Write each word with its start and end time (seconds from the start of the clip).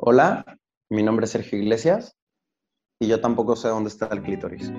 Hola, 0.00 0.44
mi 0.90 1.02
nombre 1.02 1.24
es 1.24 1.32
Sergio 1.32 1.58
Iglesias 1.58 2.16
y 3.00 3.08
yo 3.08 3.20
tampoco 3.20 3.56
sé 3.56 3.66
dónde 3.66 3.88
está 3.88 4.06
el 4.12 4.22
clítoris. 4.22 4.70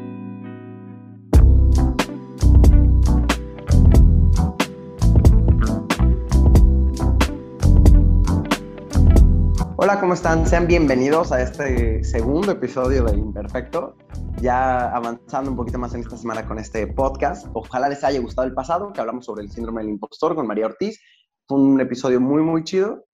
Hola, 9.75 9.99
¿cómo 9.99 10.13
están? 10.13 10.47
Sean 10.47 10.67
bienvenidos 10.67 11.33
a 11.33 11.41
este 11.41 12.01
segundo 12.05 12.53
episodio 12.53 13.03
de 13.03 13.17
Imperfecto. 13.17 13.97
Ya 14.41 14.89
avanzando 14.95 15.51
un 15.51 15.57
poquito 15.57 15.79
más 15.79 15.93
en 15.95 15.99
esta 15.99 16.15
semana 16.15 16.47
con 16.47 16.59
este 16.59 16.87
podcast. 16.87 17.45
Ojalá 17.51 17.89
les 17.89 18.05
haya 18.05 18.21
gustado 18.21 18.47
el 18.47 18.53
pasado, 18.53 18.93
que 18.93 19.01
hablamos 19.01 19.25
sobre 19.25 19.43
el 19.43 19.51
síndrome 19.51 19.81
del 19.81 19.89
impostor 19.89 20.33
con 20.33 20.47
María 20.47 20.67
Ortiz. 20.67 20.97
Fue 21.45 21.59
un 21.59 21.81
episodio 21.81 22.21
muy, 22.21 22.41
muy 22.41 22.63
chido. 22.63 23.08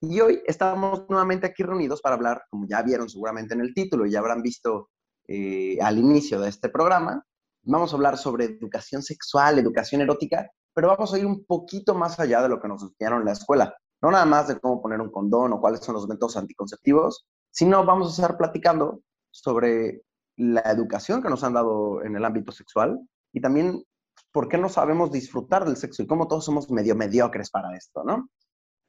Y 0.00 0.20
hoy 0.20 0.42
estamos 0.46 1.08
nuevamente 1.08 1.46
aquí 1.46 1.62
reunidos 1.62 2.02
para 2.02 2.16
hablar, 2.16 2.42
como 2.50 2.66
ya 2.66 2.82
vieron 2.82 3.08
seguramente 3.08 3.54
en 3.54 3.60
el 3.60 3.72
título 3.72 4.06
y 4.06 4.10
ya 4.10 4.18
habrán 4.18 4.42
visto 4.42 4.90
eh, 5.26 5.78
al 5.80 5.98
inicio 5.98 6.40
de 6.40 6.50
este 6.50 6.68
programa, 6.68 7.24
vamos 7.62 7.92
a 7.92 7.96
hablar 7.96 8.18
sobre 8.18 8.44
educación 8.44 9.02
sexual, 9.02 9.58
educación 9.58 10.02
erótica, 10.02 10.50
pero 10.74 10.88
vamos 10.88 11.14
a 11.14 11.18
ir 11.18 11.26
un 11.26 11.44
poquito 11.44 11.94
más 11.94 12.20
allá 12.20 12.42
de 12.42 12.48
lo 12.48 12.60
que 12.60 12.68
nos 12.68 12.82
enseñaron 12.82 13.20
en 13.20 13.26
la 13.26 13.32
escuela. 13.32 13.74
No 14.02 14.10
nada 14.10 14.26
más 14.26 14.48
de 14.48 14.58
cómo 14.58 14.82
poner 14.82 15.00
un 15.00 15.10
condón 15.10 15.52
o 15.52 15.60
cuáles 15.60 15.80
son 15.80 15.94
los 15.94 16.06
métodos 16.06 16.36
anticonceptivos, 16.36 17.26
sino 17.50 17.84
vamos 17.86 18.08
a 18.08 18.22
estar 18.22 18.36
platicando 18.36 19.00
sobre 19.30 20.02
la 20.36 20.60
educación 20.62 21.22
que 21.22 21.30
nos 21.30 21.42
han 21.44 21.54
dado 21.54 22.02
en 22.02 22.16
el 22.16 22.24
ámbito 22.24 22.52
sexual 22.52 23.00
y 23.32 23.40
también 23.40 23.82
por 24.32 24.48
qué 24.48 24.58
no 24.58 24.68
sabemos 24.68 25.10
disfrutar 25.10 25.64
del 25.64 25.76
sexo 25.76 26.02
y 26.02 26.06
cómo 26.06 26.28
todos 26.28 26.44
somos 26.44 26.70
medio 26.70 26.94
mediocres 26.96 27.50
para 27.50 27.74
esto, 27.76 28.04
¿no? 28.04 28.28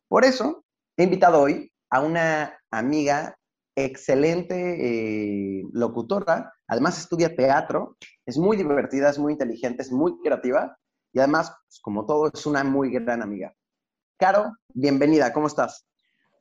Por 0.07 0.25
eso, 0.25 0.64
He 0.97 1.03
invitado 1.03 1.41
hoy 1.41 1.71
a 1.89 2.01
una 2.01 2.57
amiga 2.71 3.37
excelente 3.75 4.55
eh, 5.59 5.63
locutora, 5.73 6.53
además 6.67 6.97
estudia 6.97 7.35
teatro, 7.35 7.97
es 8.25 8.37
muy 8.37 8.55
divertida, 8.55 9.09
es 9.09 9.19
muy 9.19 9.33
inteligente, 9.33 9.81
es 9.81 9.91
muy 9.91 10.17
creativa. 10.23 10.77
Y 11.11 11.19
además, 11.19 11.53
pues, 11.67 11.79
como 11.81 12.05
todo, 12.05 12.31
es 12.33 12.45
una 12.45 12.63
muy 12.63 12.91
gran 12.91 13.21
amiga. 13.21 13.53
Caro, 14.17 14.53
bienvenida, 14.73 15.33
¿cómo 15.33 15.47
estás? 15.47 15.85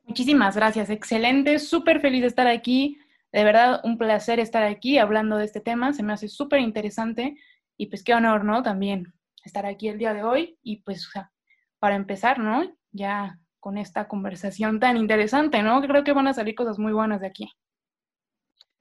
Muchísimas 0.05 0.55
gracias, 0.55 0.91
excelente, 0.91 1.59
súper 1.59 2.01
feliz 2.01 2.21
de 2.21 2.29
estar 2.29 2.47
aquí, 2.47 2.99
de 3.33 3.43
verdad 3.43 3.81
un 3.83 3.99
placer 3.99 4.39
estar 4.39 4.63
aquí 4.63 4.99
hablando 4.99 5.37
de 5.37 5.47
este 5.47 5.61
tema, 5.61 5.93
se 5.93 6.05
me 6.05 6.13
hace 6.13 6.29
súper 6.29 6.61
interesante. 6.61 7.37
Y 7.77 7.87
pues 7.87 8.05
qué 8.05 8.15
honor, 8.15 8.45
¿no? 8.45 8.63
También 8.63 9.13
estar 9.45 9.67
aquí 9.67 9.89
el 9.89 9.99
día 9.99 10.15
de 10.15 10.23
hoy. 10.23 10.57
Y 10.63 10.83
pues 10.85 11.11
para 11.81 11.97
empezar, 11.97 12.39
¿no? 12.39 12.63
Ya 12.93 13.41
con 13.65 13.79
esta 13.79 14.07
conversación 14.09 14.79
tan 14.79 14.99
interesante, 14.99 15.63
¿no? 15.63 15.81
Creo 15.81 16.05
que 16.05 16.13
van 16.13 16.27
a 16.27 16.35
salir 16.35 16.55
cosas 16.55 16.79
muy 16.79 16.93
buenas 16.93 17.23
de 17.23 17.29
aquí. 17.29 17.51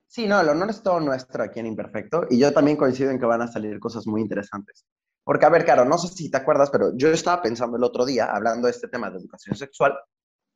Sí, 0.07 0.27
no, 0.27 0.41
el 0.41 0.49
honor 0.49 0.71
es 0.71 0.83
todo 0.83 0.99
nuestro 0.99 1.41
aquí 1.41 1.61
en 1.61 1.67
Imperfecto 1.67 2.25
y 2.29 2.37
yo 2.37 2.51
también 2.51 2.75
coincido 2.75 3.09
en 3.09 3.17
que 3.17 3.25
van 3.25 3.41
a 3.41 3.47
salir 3.47 3.79
cosas 3.79 4.05
muy 4.05 4.19
interesantes. 4.19 4.85
Porque, 5.23 5.45
a 5.45 5.49
ver, 5.49 5.63
Caro, 5.63 5.85
no 5.85 5.97
sé 5.97 6.09
si 6.09 6.29
te 6.29 6.35
acuerdas, 6.35 6.69
pero 6.69 6.91
yo 6.97 7.07
estaba 7.07 7.41
pensando 7.41 7.77
el 7.77 7.83
otro 7.85 8.03
día, 8.03 8.25
hablando 8.25 8.67
de 8.67 8.71
este 8.71 8.89
tema 8.89 9.09
de 9.09 9.19
educación 9.19 9.55
sexual, 9.55 9.97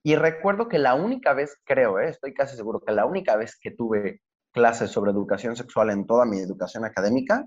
y 0.04 0.18
recuerdo 0.18 0.68
que 0.68 0.78
la 0.78 0.94
única 0.94 1.34
vez, 1.34 1.56
creo, 1.64 1.98
¿eh? 1.98 2.10
estoy 2.10 2.34
casi 2.34 2.58
seguro 2.58 2.82
que 2.86 2.92
la 2.92 3.06
única 3.06 3.38
vez 3.38 3.58
que 3.58 3.72
tuve 3.72 4.24
clases 4.52 4.92
sobre 4.92 5.12
educación 5.12 5.56
sexual 5.56 5.90
en 5.90 6.06
toda 6.06 6.26
mi 6.26 6.40
educación 6.40 6.84
académica 6.84 7.46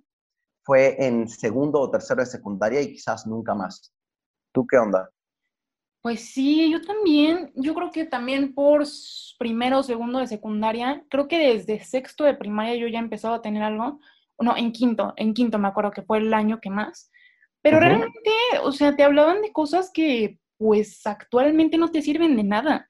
fue 0.64 0.96
en 1.06 1.28
segundo 1.28 1.78
o 1.78 1.90
tercero 1.90 2.20
de 2.20 2.26
secundaria 2.26 2.80
y 2.80 2.94
quizás 2.94 3.26
nunca 3.26 3.54
más. 3.54 3.92
¿Tú 4.50 4.66
qué 4.66 4.78
onda? 4.78 5.10
Pues 6.02 6.32
sí, 6.32 6.70
yo 6.70 6.80
también, 6.80 7.52
yo 7.54 7.74
creo 7.74 7.90
que 7.90 8.06
también 8.06 8.54
por 8.54 8.84
primero 9.38 9.82
segundo 9.82 10.18
de 10.18 10.26
secundaria, 10.26 11.04
creo 11.10 11.28
que 11.28 11.38
desde 11.38 11.84
sexto 11.84 12.24
de 12.24 12.34
primaria 12.34 12.74
yo 12.76 12.88
ya 12.88 12.98
he 12.98 13.02
empezado 13.02 13.34
a 13.34 13.42
tener 13.42 13.62
algo, 13.62 14.00
no, 14.38 14.56
en 14.56 14.72
quinto, 14.72 15.12
en 15.16 15.34
quinto 15.34 15.58
me 15.58 15.68
acuerdo 15.68 15.90
que 15.90 16.02
fue 16.02 16.18
el 16.18 16.32
año 16.32 16.58
que 16.60 16.70
más, 16.70 17.10
pero 17.62 17.78
realmente, 17.78 18.30
o 18.62 18.72
sea, 18.72 18.96
te 18.96 19.04
hablaban 19.04 19.42
de 19.42 19.52
cosas 19.52 19.90
que 19.92 20.38
pues 20.56 21.06
actualmente 21.06 21.78
no 21.78 21.90
te 21.90 22.02
sirven 22.02 22.36
de 22.36 22.44
nada. 22.44 22.86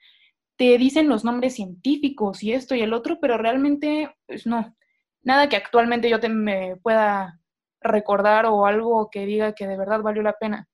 Te 0.57 0.77
dicen 0.79 1.09
los 1.09 1.25
nombres 1.25 1.55
científicos 1.55 2.43
y 2.43 2.53
esto 2.53 2.75
y 2.75 2.83
el 2.83 2.93
otro, 2.93 3.19
pero 3.21 3.39
realmente, 3.39 4.15
pues 4.27 4.47
no, 4.47 4.77
nada 5.23 5.49
que 5.49 5.57
actualmente 5.57 6.11
yo 6.11 6.21
te 6.21 6.29
me 6.29 6.77
pueda 6.77 7.41
recordar 7.81 8.47
o 8.47 8.67
algo 8.67 9.09
que 9.11 9.27
diga 9.27 9.55
que 9.55 9.67
de 9.67 9.77
verdad 9.77 10.03
valió 10.03 10.23
la 10.23 10.35
pena. 10.35 10.69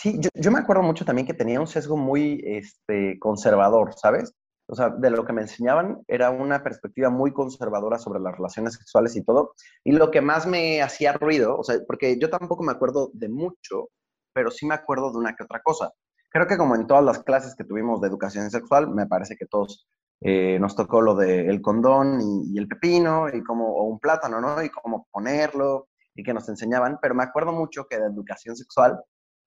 Sí, 0.00 0.18
yo, 0.34 0.50
me 0.50 0.58
acuerdo 0.58 0.82
mucho 0.82 1.04
también 1.04 1.26
que 1.26 1.34
tenía 1.34 1.60
un 1.60 1.66
sesgo 1.66 1.96
muy 1.96 2.42
este, 2.44 3.18
conservador, 3.18 3.94
¿sabes? 3.94 4.34
O 4.68 4.74
sea, 4.74 4.90
de 4.90 5.10
lo 5.10 5.24
que 5.24 5.32
me 5.32 5.42
enseñaban 5.42 6.02
era 6.08 6.30
una 6.30 6.62
perspectiva 6.62 7.08
muy 7.08 7.32
conservadora 7.32 7.98
sobre 7.98 8.20
las 8.20 8.36
relaciones 8.36 8.74
sexuales 8.74 9.14
y 9.14 9.24
todo. 9.24 9.54
Y 9.84 9.92
lo 9.92 10.10
que 10.10 10.20
más 10.20 10.46
me 10.46 10.82
hacía 10.82 11.12
ruido, 11.12 11.58
o 11.58 11.62
sea, 11.62 11.76
porque 11.86 12.18
yo 12.18 12.30
tampoco 12.30 12.64
me 12.64 12.72
acuerdo 12.72 13.10
de 13.14 13.28
mucho, 13.28 13.90
pero 14.32 14.50
sí 14.50 14.66
me 14.66 14.74
acuerdo 14.74 15.12
de 15.12 15.18
una 15.18 15.36
que 15.36 15.44
otra 15.44 15.62
cosa. 15.62 15.92
Creo 16.30 16.46
que 16.46 16.56
como 16.58 16.74
en 16.74 16.86
todas 16.86 17.04
las 17.04 17.22
clases 17.22 17.54
que 17.54 17.64
tuvimos 17.64 18.00
de 18.00 18.08
educación 18.08 18.50
sexual, 18.50 18.90
me 18.90 19.06
parece 19.06 19.36
que 19.36 19.46
todos 19.46 19.86
eh, 20.20 20.58
nos 20.58 20.74
tocó 20.74 21.00
lo 21.00 21.14
del 21.14 21.60
condón 21.62 22.20
y, 22.20 22.58
el 22.58 22.66
pepino 22.66 23.28
y 23.28 23.42
como, 23.44 23.68
o 23.68 23.84
un 23.84 24.00
plátano, 24.00 24.40
¿no? 24.40 24.62
Y 24.62 24.70
cómo 24.70 25.06
ponerlo 25.12 25.88
y 26.14 26.22
que 26.24 26.34
nos 26.34 26.48
enseñaban, 26.48 26.98
pero 27.00 27.14
me 27.14 27.22
acuerdo 27.22 27.52
mucho 27.52 27.86
que 27.88 27.98
de 27.98 28.06
educación 28.06 28.56
sexual 28.56 28.98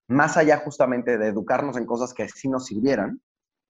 más 0.10 0.38
allá 0.38 0.58
justamente 0.58 1.18
de 1.18 1.28
educarnos 1.28 1.78
en 1.78 1.86
cosas 1.86 2.14
que 2.14 2.28
sí 2.28 2.50
nos 2.50 2.66
sirvieran, 2.66 3.22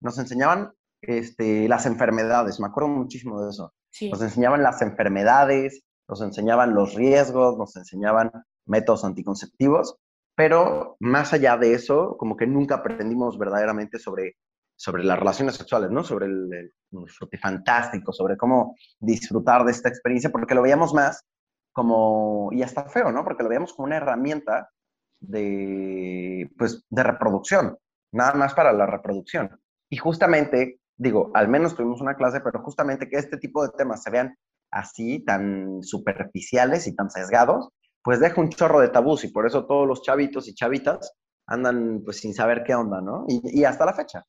nos 0.02 0.18
enseñaban 0.18 0.72
este, 1.02 1.68
las 1.68 1.86
enfermedades, 1.86 2.60
me 2.60 2.68
acuerdo 2.68 2.90
muchísimo 2.90 3.44
de 3.44 3.52
eso. 3.52 3.74
Nos 4.10 4.22
enseñaban 4.22 4.64
las 4.64 4.82
enfermedades, 4.82 5.84
nos 6.08 6.22
enseñaban 6.22 6.74
los 6.74 6.96
riesgos, 6.96 7.58
nos 7.58 7.76
enseñaban 7.76 8.32
métodos 8.66 9.04
anticonceptivos, 9.04 9.98
pero 10.36 10.96
más 11.00 11.34
allá 11.34 11.58
de 11.58 11.74
eso, 11.74 12.16
como 12.18 12.38
que 12.38 12.48
nunca 12.48 12.76
aprendimos 12.76 13.38
verdaderamente 13.38 14.00
sobre, 14.00 14.38
sobre 14.78 15.04
las 15.04 15.20
relaciones 15.20 15.56
sexuales, 15.56 15.92
¿no? 15.92 16.06
Sobre 16.06 16.28
el, 16.28 16.54
el, 16.54 17.40
fantástico, 17.42 18.14
sobre 18.14 18.38
cómo 18.38 18.76
disfrutar 19.00 19.66
de 19.66 19.72
esta 19.72 19.90
experiencia, 19.90 20.32
porque 20.32 20.56
lo 20.56 20.62
veíamos 20.62 20.94
más 20.94 21.26
como, 21.74 22.50
y 22.54 22.64
hasta 22.64 22.86
feo, 22.86 23.12
¿no? 23.12 23.26
Porque 23.26 23.44
lo 23.44 23.50
veíamos 23.50 23.74
como 23.74 23.88
una 23.88 23.98
herramienta 23.98 24.70
de, 25.19 26.50
pues, 26.57 26.85
de 26.90 27.03
reproducción, 27.03 27.78
nada 28.12 28.34
más 28.34 28.53
para 28.53 28.74
la 28.74 28.85
reproducción. 28.85 29.59
Y 29.90 29.97
justamente, 29.97 30.80
digo, 30.97 31.31
al 31.34 31.47
menos 31.47 31.75
tuvimos 31.75 32.02
una 32.02 32.16
clase, 32.16 32.41
pero 32.41 32.62
justamente 32.62 33.09
que 33.09 33.18
este 33.18 33.38
tipo 33.38 33.63
de 33.63 33.74
temas 33.78 34.03
se 34.03 34.12
vean 34.12 34.35
así, 34.72 35.24
tan 35.25 35.84
superficiales 35.84 36.88
y 36.88 36.96
tan 36.96 37.09
sesgados, 37.09 37.69
pues 38.03 38.19
deja 38.19 38.40
un 38.40 38.50
chorro 38.50 38.80
de 38.80 38.90
tabús 38.90 39.24
y 39.24 39.30
por 39.30 39.46
eso 39.46 39.66
todos 39.66 39.88
los 39.88 40.03
chavitos 40.03 40.47
y 40.47 40.53
chavitas 40.53 41.13
andan 41.47 42.01
pues 42.06 42.19
sin 42.19 42.34
saber 42.34 42.63
qué 42.63 42.75
onda, 42.75 43.01
¿no? 43.01 43.25
Y, 43.28 43.62
y 43.62 43.63
hasta 43.66 43.86
la 43.86 43.94
fecha. 43.94 44.24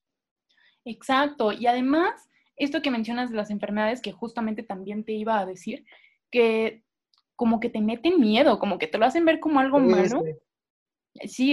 Exacto. 0.84 1.52
Y 1.52 1.66
además, 1.66 2.28
esto 2.56 2.82
que 2.82 2.90
mencionas 2.90 3.30
de 3.30 3.36
las 3.36 3.50
enfermedades, 3.50 4.00
que 4.00 4.12
justamente 4.12 4.62
también 4.62 5.04
te 5.04 5.12
iba 5.12 5.38
a 5.38 5.46
decir, 5.46 5.84
que 6.30 6.82
como 7.36 7.60
que 7.60 7.70
te 7.70 7.80
meten 7.80 8.20
miedo, 8.20 8.58
como 8.58 8.78
que 8.78 8.86
te 8.86 8.98
lo 8.98 9.06
hacen 9.06 9.24
ver 9.24 9.40
como 9.40 9.60
algo 9.60 9.78
malo. 9.78 10.22
Sí, 10.24 10.32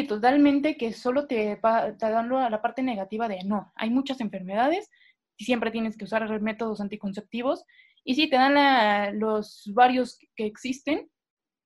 totalmente, 0.07 0.77
que 0.77 0.93
solo 0.93 1.27
te, 1.27 1.59
te 1.99 2.09
dan 2.09 2.29
la 2.29 2.61
parte 2.61 2.83
negativa 2.83 3.27
de 3.27 3.39
no, 3.45 3.71
hay 3.75 3.89
muchas 3.89 4.21
enfermedades, 4.21 4.89
y 5.37 5.45
siempre 5.45 5.71
tienes 5.71 5.97
que 5.97 6.05
usar 6.05 6.41
métodos 6.41 6.81
anticonceptivos, 6.81 7.63
y 8.03 8.15
sí, 8.15 8.29
te 8.29 8.37
dan 8.37 9.19
los 9.19 9.69
varios 9.73 10.17
que 10.35 10.45
existen, 10.45 11.09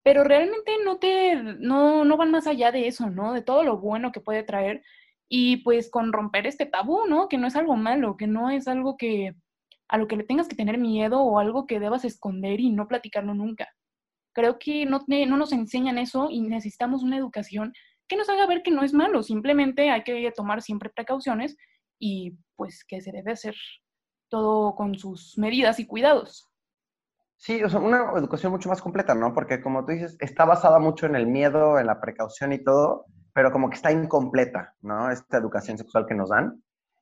pero 0.03 0.23
realmente 0.23 0.71
no, 0.83 0.97
te, 0.97 1.35
no, 1.35 2.03
no 2.03 2.17
van 2.17 2.31
más 2.31 2.47
allá 2.47 2.71
de 2.71 2.87
eso, 2.87 3.09
¿no? 3.09 3.33
De 3.33 3.43
todo 3.43 3.63
lo 3.63 3.77
bueno 3.77 4.11
que 4.11 4.21
puede 4.21 4.43
traer, 4.43 4.81
y 5.29 5.57
pues 5.57 5.89
con 5.89 6.11
romper 6.11 6.47
este 6.47 6.65
tabú, 6.65 7.05
¿no? 7.07 7.29
Que 7.29 7.37
no 7.37 7.47
es 7.47 7.55
algo 7.55 7.75
malo, 7.75 8.17
que 8.17 8.27
no 8.27 8.49
es 8.49 8.67
algo 8.67 8.97
que 8.97 9.35
a 9.87 9.97
lo 9.97 10.07
que 10.07 10.15
le 10.15 10.23
tengas 10.23 10.47
que 10.47 10.55
tener 10.55 10.77
miedo 10.77 11.21
o 11.21 11.37
algo 11.39 11.67
que 11.67 11.79
debas 11.79 12.05
esconder 12.05 12.59
y 12.59 12.69
no 12.71 12.87
platicarlo 12.87 13.33
nunca. 13.33 13.69
Creo 14.33 14.57
que 14.57 14.85
no, 14.85 15.03
no 15.07 15.37
nos 15.37 15.51
enseñan 15.51 15.97
eso 15.97 16.29
y 16.29 16.41
necesitamos 16.41 17.03
una 17.03 17.17
educación 17.17 17.73
que 18.11 18.17
nos 18.17 18.27
haga 18.27 18.45
ver 18.45 18.61
que 18.61 18.71
no 18.71 18.83
es 18.83 18.93
malo, 18.93 19.23
simplemente 19.23 19.89
hay 19.89 20.03
que 20.03 20.29
tomar 20.35 20.61
siempre 20.61 20.89
precauciones 20.89 21.55
y 21.97 22.37
pues 22.57 22.83
que 22.85 22.99
se 22.99 23.13
debe 23.13 23.31
hacer 23.31 23.55
todo 24.27 24.75
con 24.75 24.95
sus 24.95 25.37
medidas 25.37 25.79
y 25.79 25.87
cuidados. 25.87 26.51
Sí, 27.37 27.63
o 27.63 27.69
sea, 27.69 27.79
una 27.79 28.11
educación 28.17 28.51
mucho 28.51 28.67
más 28.67 28.81
completa, 28.81 29.15
¿no? 29.15 29.33
Porque 29.33 29.61
como 29.61 29.85
tú 29.85 29.93
dices, 29.93 30.17
está 30.19 30.43
basada 30.43 30.77
mucho 30.77 31.05
en 31.05 31.15
el 31.15 31.25
miedo, 31.25 31.79
en 31.79 31.87
la 31.87 32.01
precaución 32.01 32.51
y 32.51 32.61
todo, 32.61 33.05
pero 33.33 33.53
como 33.53 33.69
que 33.69 33.77
está 33.77 33.93
incompleta, 33.93 34.75
¿no? 34.81 35.09
Esta 35.09 35.37
educación 35.37 35.77
sexual 35.77 36.05
que 36.05 36.15
nos 36.15 36.31
dan. 36.31 36.61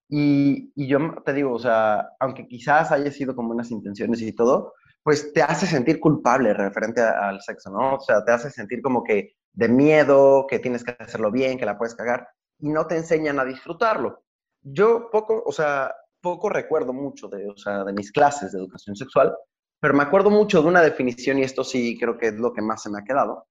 Y, 0.10 0.72
y, 0.76 0.88
yo 0.88 1.00
te 1.26 1.34
digo, 1.34 1.54
o 1.54 1.60
sea, 1.60 2.08
aunque 2.20 2.48
quizás 2.48 2.92
haya 2.92 3.12
sido 3.12 3.36
como 3.36 3.50
unas 3.50 3.72
intenciones 3.72 4.22
y 4.22 4.32
todo, 4.34 4.74
pues 5.02 5.34
te 5.34 5.42
hace 5.42 5.66
sentir 5.66 6.00
culpable 6.00 6.54
referente 6.54 7.02
al 7.02 7.42
sexo, 7.42 7.72
¿no? 7.72 7.96
O 7.96 8.00
sea, 8.00 8.24
te 8.24 8.32
hace 8.32 8.52
sentir 8.52 8.84
como 8.84 9.04
que 9.04 9.39
de 9.54 9.70
miedo, 9.70 10.46
que 10.48 10.60
tienes 10.60 10.84
que 10.84 10.96
hacerlo 11.00 11.32
bien, 11.32 11.58
que 11.58 11.66
la 11.66 11.78
puedes 11.78 11.96
cagar, 11.96 12.28
y 12.60 12.70
no 12.70 12.88
te 12.88 12.98
enseñan 12.98 13.40
a 13.40 13.46
disfrutarlo. 13.46 14.24
Yo 14.62 15.10
poco, 15.12 15.44
o 15.46 15.52
sea, 15.52 15.94
poco 16.22 16.50
recuerdo 16.50 16.94
mucho 16.94 17.28
de, 17.28 17.50
o 17.50 17.58
sea, 17.58 17.84
de 17.84 17.94
mis 17.94 18.12
clases 18.12 18.52
de 18.52 18.60
educación 18.60 18.96
sexual, 18.96 19.34
pero 19.80 19.94
me 19.94 20.04
acuerdo 20.04 20.30
mucho 20.30 20.62
de 20.62 20.68
una 20.68 20.82
definición, 20.82 21.40
y 21.40 21.44
esto 21.44 21.64
sí 21.64 21.98
creo 21.98 22.18
que 22.18 22.28
es 22.28 22.34
lo 22.36 22.54
que 22.54 22.62
más 22.62 22.84
se 22.84 22.90
me 22.90 23.00
ha 23.00 23.04
quedado, 23.04 23.48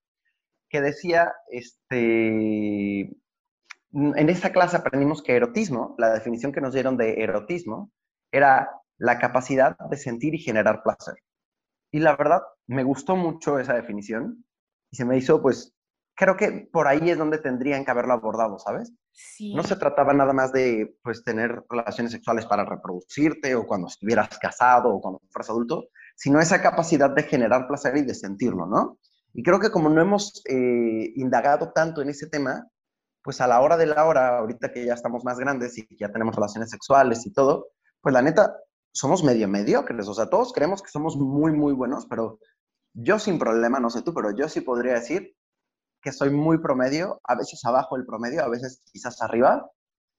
que 0.69 0.81
decía, 0.81 1.33
este, 1.49 3.00
en 3.93 4.29
esta 4.29 4.53
clase 4.53 4.77
aprendimos 4.77 5.23
que 5.23 5.35
erotismo, 5.35 5.95
la 5.99 6.12
definición 6.12 6.53
que 6.53 6.61
nos 6.61 6.75
dieron 6.75 6.97
de 6.97 7.23
erotismo, 7.23 7.91
era 8.31 8.71
la 8.99 9.19
capacidad 9.19 9.79
de 9.79 9.97
sentir 9.97 10.35
y 10.35 10.39
generar 10.39 10.83
placer. 10.83 11.15
Y 11.91 12.00
la 12.00 12.17
verdad, 12.17 12.43
me 12.67 12.85
gustó 12.85 13.17
mucho 13.17 13.59
esa 13.59 13.75
definición 13.75 14.45
y 14.91 14.97
se 14.97 15.06
me 15.06 15.17
hizo, 15.17 15.41
pues, 15.41 15.75
creo 16.19 16.37
que 16.37 16.69
por 16.73 16.88
ahí 16.88 17.11
es 17.11 17.17
donde 17.17 17.38
tendrían 17.38 17.85
que 17.85 17.93
haberlo 17.93 18.12
abordado, 18.12 18.59
¿sabes? 18.59 18.93
Sí. 19.12 19.55
No 19.55 19.62
se 19.62 19.76
trataba 19.76 20.12
nada 20.12 20.32
más 20.32 20.53
de, 20.53 20.97
pues, 21.00 21.23
tener 21.23 21.62
relaciones 21.70 22.11
sexuales 22.11 22.44
para 22.44 22.65
reproducirte 22.65 23.55
o 23.55 23.65
cuando 23.65 23.87
estuvieras 23.87 24.37
casado 24.41 24.91
o 24.91 25.00
cuando 25.00 25.20
fueras 25.31 25.50
adulto, 25.50 25.85
sino 26.17 26.41
esa 26.41 26.61
capacidad 26.61 27.09
de 27.09 27.23
generar 27.23 27.69
placer 27.69 27.97
y 27.97 28.03
de 28.03 28.15
sentirlo, 28.15 28.67
¿no? 28.67 28.99
Y 29.32 29.44
creo 29.44 29.61
que 29.61 29.70
como 29.70 29.91
no 29.91 30.03
hemos 30.03 30.43
eh, 30.49 31.12
indagado 31.15 31.70
tanto 31.73 32.03
en 32.03 32.09
ese 32.09 32.26
tema, 32.26 32.67
pues 33.23 33.41
a 33.41 33.47
la 33.47 33.61
hora 33.61 33.76
de 33.76 33.87
la 33.87 34.05
hora, 34.05 34.38
ahorita 34.38 34.73
que 34.73 34.85
ya 34.85 34.94
estamos 34.94 35.25
más 35.25 35.38
grandes 35.38 35.79
y 35.79 35.87
que 35.87 35.97
ya 35.97 36.11
tenemos 36.11 36.35
relaciones 36.35 36.71
sexuales 36.71 37.25
y 37.26 37.32
todo, 37.32 37.69
pues 38.00 38.12
la 38.12 38.23
neta, 38.23 38.56
somos 38.91 39.23
medio 39.23 39.47
mediocres. 39.47 40.09
O 40.09 40.14
sea, 40.14 40.29
todos 40.29 40.53
creemos 40.53 40.82
que 40.82 40.91
somos 40.91 41.17
muy, 41.17 41.53
muy 41.53 41.75
buenos, 41.75 42.06
pero 42.06 42.41
yo 42.93 43.21
sin 43.21 43.38
problema, 43.38 43.79
no 43.79 43.91
sé 43.91 44.03
tú, 44.03 44.12
pero 44.12 44.35
yo 44.37 44.49
sí 44.49 44.62
podría 44.62 44.94
decir 44.94 45.38
que 46.00 46.12
soy 46.12 46.31
muy 46.31 46.59
promedio, 46.59 47.21
a 47.25 47.35
veces 47.35 47.65
abajo 47.65 47.97
del 47.97 48.06
promedio, 48.06 48.45
a 48.45 48.49
veces 48.49 48.83
quizás 48.93 49.21
arriba, 49.23 49.71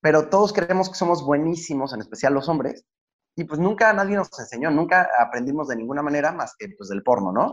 pero 0.01 0.29
todos 0.29 0.53
creemos 0.53 0.89
que 0.89 0.95
somos 0.95 1.23
buenísimos, 1.23 1.93
en 1.93 2.01
especial 2.01 2.33
los 2.33 2.49
hombres, 2.49 2.85
y 3.35 3.43
pues 3.45 3.59
nunca 3.59 3.93
nadie 3.93 4.15
nos 4.15 4.29
enseñó, 4.37 4.71
nunca 4.71 5.09
aprendimos 5.17 5.67
de 5.67 5.75
ninguna 5.75 6.01
manera 6.01 6.31
más 6.31 6.55
que 6.57 6.69
pues 6.77 6.89
del 6.89 7.03
porno, 7.03 7.31
¿no? 7.31 7.51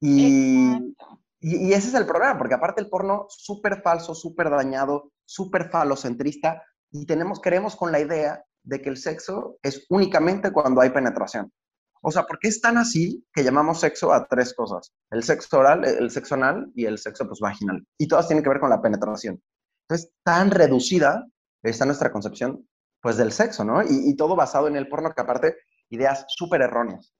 Y, 0.00 0.94
y, 1.40 1.72
ese 1.72 1.88
es 1.88 1.94
el 1.94 2.06
problema, 2.06 2.36
porque 2.36 2.54
aparte 2.54 2.80
el 2.80 2.88
porno 2.88 3.26
súper 3.28 3.82
falso, 3.82 4.14
súper 4.14 4.50
dañado, 4.50 5.12
súper 5.24 5.70
falocentrista, 5.70 6.62
y 6.90 7.06
tenemos, 7.06 7.40
creemos 7.40 7.76
con 7.76 7.92
la 7.92 8.00
idea 8.00 8.44
de 8.64 8.80
que 8.80 8.88
el 8.88 8.96
sexo 8.96 9.58
es 9.62 9.86
únicamente 9.90 10.52
cuando 10.52 10.80
hay 10.80 10.90
penetración. 10.90 11.52
O 12.04 12.10
sea, 12.10 12.24
¿por 12.24 12.38
qué 12.38 12.48
es 12.48 12.60
tan 12.60 12.76
así 12.76 13.24
que 13.32 13.44
llamamos 13.44 13.80
sexo 13.80 14.12
a 14.12 14.26
tres 14.26 14.54
cosas? 14.54 14.92
El 15.10 15.22
sexo 15.22 15.58
oral, 15.58 15.84
el 15.84 16.10
sexo 16.10 16.34
anal 16.34 16.70
y 16.74 16.84
el 16.84 16.98
sexo 16.98 17.26
pues, 17.26 17.38
vaginal. 17.40 17.86
Y 17.96 18.08
todas 18.08 18.26
tienen 18.26 18.42
que 18.42 18.50
ver 18.50 18.60
con 18.60 18.70
la 18.70 18.82
penetración. 18.82 19.40
Entonces, 19.88 20.12
tan 20.24 20.50
reducida 20.50 21.26
está 21.62 21.86
nuestra 21.86 22.10
concepción 22.10 22.68
pues 23.00 23.16
del 23.16 23.32
sexo, 23.32 23.64
¿no? 23.64 23.82
Y, 23.82 24.10
y 24.10 24.16
todo 24.16 24.36
basado 24.36 24.68
en 24.68 24.76
el 24.76 24.88
porno, 24.88 25.12
que 25.14 25.20
aparte, 25.20 25.56
ideas 25.90 26.24
súper 26.28 26.62
erróneas. 26.62 27.14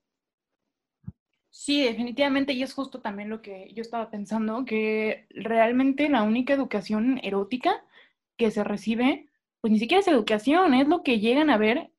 Sí, 1.51 1.85
definitivamente, 1.85 2.55
y 2.55 2.63
es 2.63 2.73
justo 2.73 3.01
también 3.01 3.29
lo 3.29 3.43
que 3.43 3.71
yo 3.75 3.83
estaba 3.83 4.11
pensando, 4.11 4.65
que 4.65 5.27
realmente 5.31 6.09
la 6.09 6.23
única 6.23 6.55
educación 6.55 7.21
erótica 7.23 7.85
que 8.39 8.51
se 8.51 8.65
recibe, 8.65 9.29
pues 9.61 9.71
ni 9.71 9.79
siquiera 9.79 10.01
es 10.01 10.09
educación, 10.09 10.73
es 10.75 10.89
lo 10.89 11.03
que 11.03 11.21
llegan 11.21 11.51
a 11.51 11.59
ver, 11.59 11.93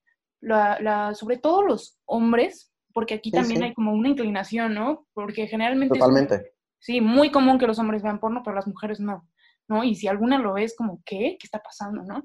sobre 1.14 1.38
todo 1.38 1.62
los 1.62 2.00
hombres, 2.06 2.73
porque 2.94 3.16
aquí 3.16 3.32
también 3.32 3.64
hay 3.64 3.74
como 3.74 3.94
una 3.94 4.10
inclinación, 4.10 4.74
¿no? 4.74 5.08
Porque 5.14 5.48
generalmente... 5.48 5.98
Totalmente. 5.98 6.54
sí, 6.80 7.02
muy 7.02 7.32
común 7.32 7.58
que 7.58 7.68
los 7.68 7.80
hombres 7.80 8.04
vean 8.04 8.20
porno, 8.20 8.42
pero 8.44 8.56
las 8.56 8.68
mujeres 8.68 9.00
no, 9.00 9.28
¿no? 9.68 9.84
Y 9.84 9.96
si 9.96 10.08
alguna 10.08 10.38
lo 10.38 10.54
ve, 10.54 10.64
es 10.64 10.76
como, 10.76 11.02
¿qué? 11.06 11.38
¿Qué 11.40 11.46
está 11.46 11.60
pasando, 11.60 12.04
no? 12.04 12.24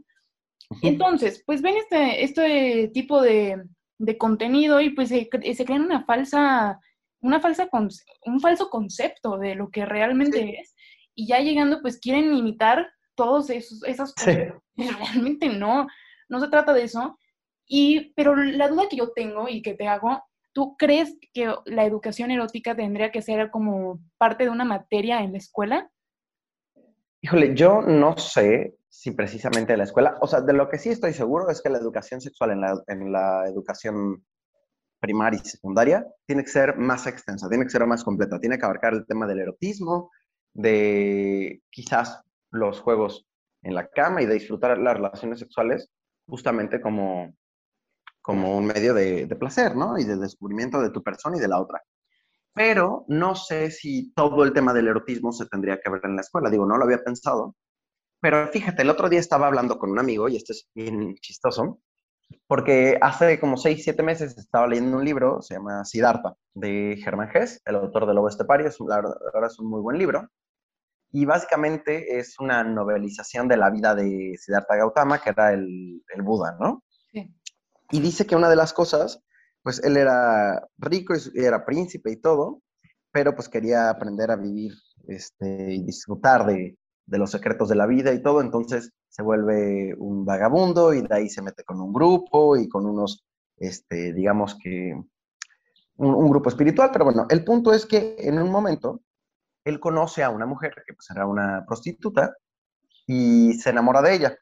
Entonces, 0.83 1.43
pues 1.47 1.63
ven 1.63 1.77
este, 1.77 2.23
este 2.23 2.89
tipo 2.89 3.23
de, 3.23 3.65
contenido 4.19 4.81
y 4.81 4.91
pues 4.91 5.09
se, 5.09 5.29
se 5.55 5.65
crean 5.65 5.83
una 5.83 6.05
falsa 6.05 6.79
una 7.21 7.41
falsa 7.41 7.69
un 8.27 8.41
falso 8.41 8.71
concepto 8.71 9.39
de 9.39 9.57
lo 9.57 9.71
que 9.71 9.85
realmente 9.85 10.61
es 10.61 10.77
y 11.17 11.27
ya 11.27 11.41
llegando 11.41 11.83
pues 11.83 11.99
quieren 11.99 12.33
imitar 12.33 12.89
todos 13.17 13.51
esos 13.51 13.83
esas 13.85 14.15
cosas. 14.15 14.55
Realmente 14.77 15.49
no, 15.49 15.89
no 16.29 16.41
se 16.41 16.49
trata 16.49 16.73
de 16.73 16.85
eso. 16.85 17.19
Y 17.67 18.13
pero 18.15 18.37
la 18.37 18.69
duda 18.69 18.89
que 18.89 18.97
yo 18.97 19.11
tengo 19.11 19.49
y 19.49 19.61
que 19.61 19.75
te 19.75 19.89
hago, 19.89 20.23
¿tú 20.59 20.77
crees 20.77 21.17
que 21.33 21.55
la 21.67 21.85
educación 21.85 22.33
erótica 22.33 22.75
tendría 22.75 23.13
que 23.13 23.23
ser 23.23 23.49
como 23.53 24.01
parte 24.19 24.43
de 24.43 24.51
una 24.51 24.65
materia 24.65 25.23
en 25.23 25.31
la 25.31 25.39
escuela? 25.39 25.89
Híjole, 27.21 27.55
yo 27.55 27.81
no 27.81 28.19
sé 28.19 28.77
si 28.89 29.13
precisamente 29.13 29.75
en 29.75 29.79
la 29.79 29.85
escuela, 29.85 30.19
o 30.21 30.27
sea, 30.27 30.41
de 30.41 30.53
lo 30.53 30.69
que 30.69 30.79
sí 30.79 30.89
estoy 30.89 31.13
seguro 31.13 31.49
es 31.49 31.63
que 31.63 31.71
la 31.71 31.79
educación 31.79 32.21
sexual 32.21 32.51
en 32.51 32.61
la, 32.63 32.83
en 32.89 33.13
la 33.13 33.47
educación 33.47 34.27
primaria 34.99 35.41
y 35.41 35.47
secundaria, 35.47 36.05
tiene 36.27 36.43
que 36.43 36.51
ser 36.51 36.77
más 36.77 37.07
extensa, 37.07 37.49
tiene 37.49 37.63
que 37.63 37.71
ser 37.71 37.87
más 37.87 38.03
completa, 38.03 38.41
tiene 38.41 38.59
que 38.59 38.65
abarcar 38.65 38.95
el 38.95 39.07
tema 39.07 39.29
del 39.29 39.39
erotismo, 39.39 40.11
de 40.55 41.63
quizás 41.71 42.21
los 42.51 42.81
juegos 42.81 43.29
en 43.63 43.77
la 43.77 43.87
cama 43.87 44.23
y 44.23 44.27
de 44.27 44.35
disfrutar 44.35 44.77
las 44.77 44.97
relaciones 44.97 45.39
sexuales 45.39 45.89
justamente 46.27 46.81
como, 46.81 47.33
como 48.29 48.59
un 48.59 48.67
medio 48.67 48.93
de, 48.93 49.25
de 49.25 49.37
placer, 49.37 49.75
¿no? 49.75 49.99
Y 49.99 50.05
de 50.05 50.19
descubrimiento 50.19 50.83
de 50.83 50.91
tu 50.91 51.03
persona 51.03 51.39
y 51.39 51.41
de 51.41 51.49
la 51.49 51.59
otra. 51.59 51.83
Pero 52.53 53.07
no 53.09 53.35
sé 53.35 53.71
si 53.71 54.13
todo 54.13 54.45
el 54.45 54.53
tema 54.53 54.75
del 54.75 54.89
erotismo 54.89 55.33
se 55.33 55.47
tendría 55.47 55.81
que 55.81 55.89
ver 55.89 56.03
en 56.05 56.17
la 56.17 56.21
escuela. 56.21 56.51
Digo, 56.51 56.67
no 56.67 56.77
lo 56.77 56.85
había 56.85 57.03
pensado. 57.03 57.57
Pero 58.21 58.47
fíjate, 58.49 58.83
el 58.83 58.91
otro 58.91 59.09
día 59.09 59.19
estaba 59.19 59.47
hablando 59.47 59.79
con 59.79 59.91
un 59.91 59.99
amigo, 59.99 60.29
y 60.29 60.37
esto 60.37 60.53
es 60.53 60.69
bien 60.75 61.15
chistoso, 61.23 61.81
porque 62.47 62.99
hace 63.01 63.41
como 63.41 63.57
seis, 63.57 63.83
siete 63.83 64.03
meses 64.03 64.37
estaba 64.37 64.67
leyendo 64.67 64.99
un 64.99 65.07
libro, 65.07 65.41
se 65.41 65.55
llama 65.55 65.87
Siddhartha, 65.87 66.35
de 66.53 67.01
Germán 67.03 67.31
Hess, 67.33 67.63
el 67.65 67.77
autor 67.77 68.07
de 68.07 68.13
Lobo 68.13 68.29
Estepario, 68.29 68.67
es, 68.67 68.77
la 68.81 69.01
verdad 69.01 69.51
es 69.51 69.59
un 69.59 69.71
muy 69.71 69.81
buen 69.81 69.97
libro, 69.97 70.29
y 71.13 71.25
básicamente 71.25 72.19
es 72.19 72.39
una 72.39 72.63
novelización 72.63 73.49
de 73.49 73.57
la 73.57 73.71
vida 73.71 73.95
de 73.95 74.37
Siddhartha 74.37 74.77
Gautama, 74.77 75.19
que 75.19 75.31
era 75.31 75.55
el, 75.55 76.03
el 76.15 76.23
Buda, 76.23 76.59
¿no? 76.61 76.83
Y 77.91 78.01
dice 78.01 78.27
que 78.27 78.37
una 78.37 78.51
de 78.51 78.57
las 78.57 78.73
cosas, 78.73 79.23
pues 79.63 79.83
él 79.83 79.97
era 79.97 80.67
rico 80.79 81.15
y 81.15 81.45
era 81.45 81.65
príncipe 81.65 82.11
y 82.13 82.17
todo, 82.17 82.63
pero 83.11 83.35
pues 83.35 83.49
quería 83.49 83.91
aprender 83.91 84.31
a 84.31 84.37
vivir 84.37 84.73
este, 85.07 85.75
y 85.75 85.83
disfrutar 85.85 86.47
de, 86.47 86.77
de 87.07 87.19
los 87.19 87.31
secretos 87.31 87.69
de 87.69 87.77
la 87.77 87.87
vida 87.87 88.13
y 88.13 88.23
todo, 88.23 88.41
entonces 88.41 88.93
se 89.09 89.23
vuelve 89.23 89.95
un 89.99 90.25
vagabundo 90.25 90.93
y 90.93 91.01
de 91.01 91.15
ahí 91.15 91.29
se 91.29 91.43
mete 91.43 91.65
con 91.65 91.81
un 91.81 91.93
grupo 91.93 92.57
y 92.57 92.69
con 92.69 92.87
unos, 92.87 93.25
este, 93.57 94.13
digamos 94.13 94.57
que, 94.63 94.95
un, 95.97 96.31
grupo 96.31 96.49
espiritual, 96.49 96.91
pero 96.93 97.07
bueno, 97.07 97.27
el 97.29 97.45
punto 97.45 97.73
es 97.73 97.85
que 97.85 98.17
en 98.19 98.41
un 98.41 98.51
momento 98.51 99.03
él 99.65 99.81
conoce 99.81 100.23
a 100.23 100.31
una 100.31 100.47
mujer 100.47 100.75
que 100.87 100.95
pues 100.95 101.11
era 101.11 101.27
una 101.27 101.65
prostituta 101.67 102.37
y 103.07 103.55
se 103.55 103.71
enamora 103.71 104.01
de 104.03 104.15
ella. 104.15 104.39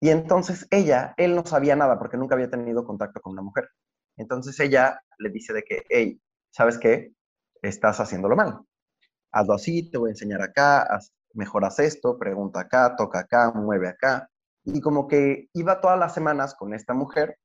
Y 0.00 0.08
entonces 0.08 0.66
ella, 0.70 1.14
él 1.18 1.36
no 1.36 1.44
sabía 1.44 1.76
nada 1.76 1.98
porque 1.98 2.16
nunca 2.16 2.34
había 2.34 2.50
tenido 2.50 2.84
contacto 2.84 3.20
con 3.20 3.32
una 3.32 3.42
mujer. 3.42 3.68
Entonces 4.16 4.58
ella 4.60 5.00
le 5.18 5.30
dice 5.30 5.52
de 5.52 5.62
que, 5.62 5.84
hey, 5.88 6.20
¿sabes 6.50 6.78
qué? 6.78 7.12
Estás 7.62 8.00
haciéndolo 8.00 8.34
mal. 8.34 8.60
Hazlo 9.32 9.54
así, 9.54 9.90
te 9.90 9.98
voy 9.98 10.08
a 10.08 10.12
enseñar 10.12 10.42
acá, 10.42 10.82
haz 10.82 11.12
mejoras 11.34 11.78
esto, 11.78 12.18
pregunta 12.18 12.60
acá, 12.60 12.96
toca 12.96 13.20
acá, 13.20 13.52
mueve 13.52 13.88
acá. 13.88 14.28
Y 14.64 14.80
como 14.80 15.06
que 15.06 15.48
iba 15.52 15.80
todas 15.80 15.98
las 15.98 16.14
semanas 16.14 16.54
con 16.54 16.74
esta 16.74 16.94
mujer 16.94 17.38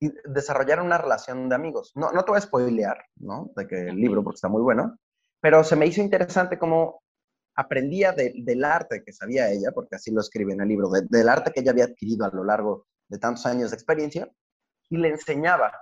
y 0.00 0.12
desarrollaron 0.24 0.86
una 0.86 0.98
relación 0.98 1.48
de 1.48 1.54
amigos. 1.54 1.92
No, 1.94 2.12
no 2.12 2.24
te 2.24 2.32
voy 2.32 2.38
a 2.38 2.42
spoilear, 2.42 3.04
¿no? 3.16 3.50
De 3.56 3.66
que 3.66 3.88
el 3.88 3.96
libro, 3.96 4.22
porque 4.22 4.36
está 4.36 4.48
muy 4.48 4.62
bueno, 4.62 4.98
pero 5.40 5.64
se 5.64 5.76
me 5.76 5.86
hizo 5.86 6.00
interesante 6.02 6.58
cómo 6.58 7.02
aprendía 7.56 8.12
del 8.12 8.64
arte 8.64 9.02
que 9.04 9.12
sabía 9.12 9.50
ella, 9.50 9.72
porque 9.74 9.96
así 9.96 10.10
lo 10.12 10.20
escribe 10.20 10.52
en 10.52 10.60
el 10.60 10.68
libro, 10.68 10.90
del 10.90 11.28
arte 11.28 11.52
que 11.52 11.60
ella 11.60 11.72
había 11.72 11.86
adquirido 11.86 12.26
a 12.26 12.30
lo 12.30 12.44
largo 12.44 12.86
de 13.08 13.18
tantos 13.18 13.46
años 13.46 13.70
de 13.70 13.76
experiencia, 13.76 14.30
y 14.90 14.98
le 14.98 15.08
enseñaba, 15.08 15.72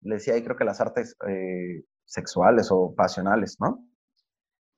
le 0.00 0.16
decía 0.16 0.34
ahí 0.34 0.42
creo 0.42 0.56
que 0.56 0.64
las 0.64 0.80
artes 0.80 1.16
eh, 1.28 1.84
sexuales 2.04 2.68
o 2.70 2.94
pasionales, 2.94 3.58
¿no? 3.60 3.84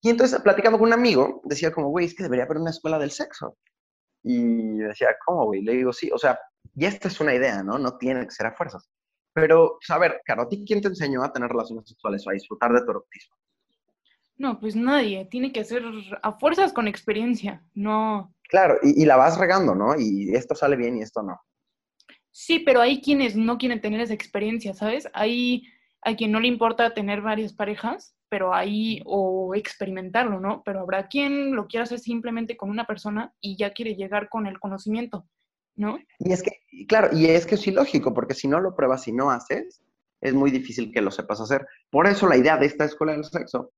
Y 0.02 0.08
entonces, 0.08 0.40
platicando 0.40 0.78
con 0.78 0.88
un 0.88 0.94
amigo, 0.94 1.42
decía 1.44 1.72
como, 1.72 1.90
güey, 1.90 2.06
es 2.06 2.14
que 2.14 2.22
debería 2.22 2.44
haber 2.44 2.56
una 2.56 2.70
escuela 2.70 2.98
del 2.98 3.10
sexo. 3.10 3.58
Y 4.22 4.78
decía, 4.78 5.08
¿cómo, 5.24 5.46
güey? 5.46 5.62
Le 5.62 5.72
digo, 5.72 5.92
sí, 5.92 6.10
o 6.12 6.18
sea, 6.18 6.38
y 6.74 6.86
esta 6.86 7.08
es 7.08 7.20
una 7.20 7.34
idea, 7.34 7.62
¿no? 7.62 7.78
No 7.78 7.98
tiene 7.98 8.24
que 8.24 8.30
ser 8.30 8.46
a 8.46 8.52
fuerzas. 8.52 8.88
Pero, 9.34 9.78
pues, 9.78 9.90
a 9.90 9.98
ver, 9.98 10.20
Caro, 10.24 10.42
¿a 10.42 10.48
ti 10.48 10.64
quién 10.66 10.80
te 10.80 10.88
enseñó 10.88 11.22
a 11.22 11.32
tener 11.32 11.50
relaciones 11.50 11.86
sexuales 11.86 12.26
o 12.26 12.30
a 12.30 12.32
disfrutar 12.32 12.72
de 12.72 12.82
tu 12.82 12.90
erotismo? 12.90 13.36
No, 14.40 14.58
pues 14.58 14.74
nadie. 14.74 15.26
Tiene 15.26 15.52
que 15.52 15.64
ser 15.64 15.82
a 16.22 16.32
fuerzas 16.38 16.72
con 16.72 16.88
experiencia, 16.88 17.62
no... 17.74 18.34
Claro, 18.48 18.78
y, 18.82 19.02
y 19.02 19.06
la 19.06 19.16
vas 19.16 19.38
regando, 19.38 19.74
¿no? 19.74 19.94
Y 19.98 20.34
esto 20.34 20.54
sale 20.54 20.76
bien 20.76 20.96
y 20.96 21.02
esto 21.02 21.22
no. 21.22 21.40
Sí, 22.32 22.60
pero 22.60 22.80
hay 22.80 23.00
quienes 23.00 23.36
no 23.36 23.58
quieren 23.58 23.80
tener 23.80 24.00
esa 24.00 24.14
experiencia, 24.14 24.74
¿sabes? 24.74 25.08
Hay 25.12 25.64
a 26.02 26.16
quien 26.16 26.32
no 26.32 26.40
le 26.40 26.48
importa 26.48 26.94
tener 26.94 27.20
varias 27.20 27.52
parejas 27.52 28.16
pero 28.30 28.54
ahí, 28.54 29.02
o 29.06 29.56
experimentarlo, 29.56 30.38
¿no? 30.38 30.62
Pero 30.64 30.80
habrá 30.80 31.08
quien 31.08 31.54
lo 31.54 31.66
quiera 31.66 31.82
hacer 31.82 31.98
simplemente 31.98 32.56
con 32.56 32.70
una 32.70 32.86
persona 32.86 33.34
y 33.40 33.56
ya 33.56 33.72
quiere 33.72 33.96
llegar 33.96 34.28
con 34.28 34.46
el 34.46 34.60
conocimiento. 34.60 35.26
¿no? 35.76 35.98
Y 36.18 36.32
es 36.32 36.42
que, 36.42 36.60
claro, 36.86 37.08
y 37.16 37.26
es 37.26 37.46
que 37.46 37.54
es 37.56 37.66
ilógico, 37.66 38.14
porque 38.14 38.34
si 38.34 38.46
no 38.46 38.60
lo 38.60 38.76
pruebas 38.76 39.08
y 39.08 39.12
no 39.12 39.30
haces, 39.30 39.82
es 40.20 40.34
muy 40.34 40.50
difícil 40.50 40.92
que 40.92 41.00
lo 41.00 41.10
sepas 41.10 41.40
hacer. 41.40 41.66
Por 41.90 42.06
eso 42.06 42.28
la 42.28 42.36
idea 42.36 42.56
de 42.56 42.66
esta 42.66 42.84
escuela 42.84 43.12
del 43.12 43.24
sexo, 43.24 43.72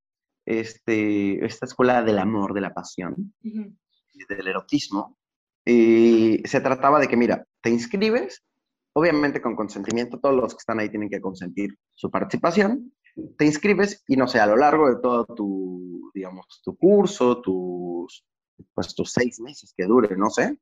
este, 0.44 1.44
esta 1.44 1.66
escuela 1.66 2.02
del 2.02 2.18
amor, 2.18 2.54
de 2.54 2.60
la 2.60 2.74
pasión, 2.74 3.34
del 3.42 4.48
erotismo, 4.48 5.18
eh, 5.64 6.42
se 6.44 6.60
trataba 6.60 7.00
de 7.00 7.08
que, 7.08 7.16
mira, 7.16 7.46
te 7.60 7.70
inscribes, 7.70 8.42
obviamente 8.94 9.40
con 9.40 9.56
consentimiento, 9.56 10.18
todos 10.18 10.34
los 10.34 10.54
que 10.54 10.58
están 10.58 10.80
ahí 10.80 10.88
tienen 10.88 11.08
que 11.08 11.20
consentir 11.20 11.78
su 11.94 12.10
participación, 12.10 12.92
te 13.36 13.44
inscribes 13.44 14.02
y 14.06 14.16
no 14.16 14.26
sé, 14.26 14.40
a 14.40 14.46
lo 14.46 14.56
largo 14.56 14.88
de 14.88 15.00
todo 15.00 15.26
tu, 15.26 16.10
digamos, 16.14 16.60
tu 16.64 16.76
curso, 16.76 17.40
tus, 17.40 18.24
pues 18.74 18.94
tus 18.94 19.12
seis 19.12 19.40
meses 19.40 19.72
que 19.76 19.84
dure, 19.84 20.16
no 20.16 20.30
sé, 20.30 20.58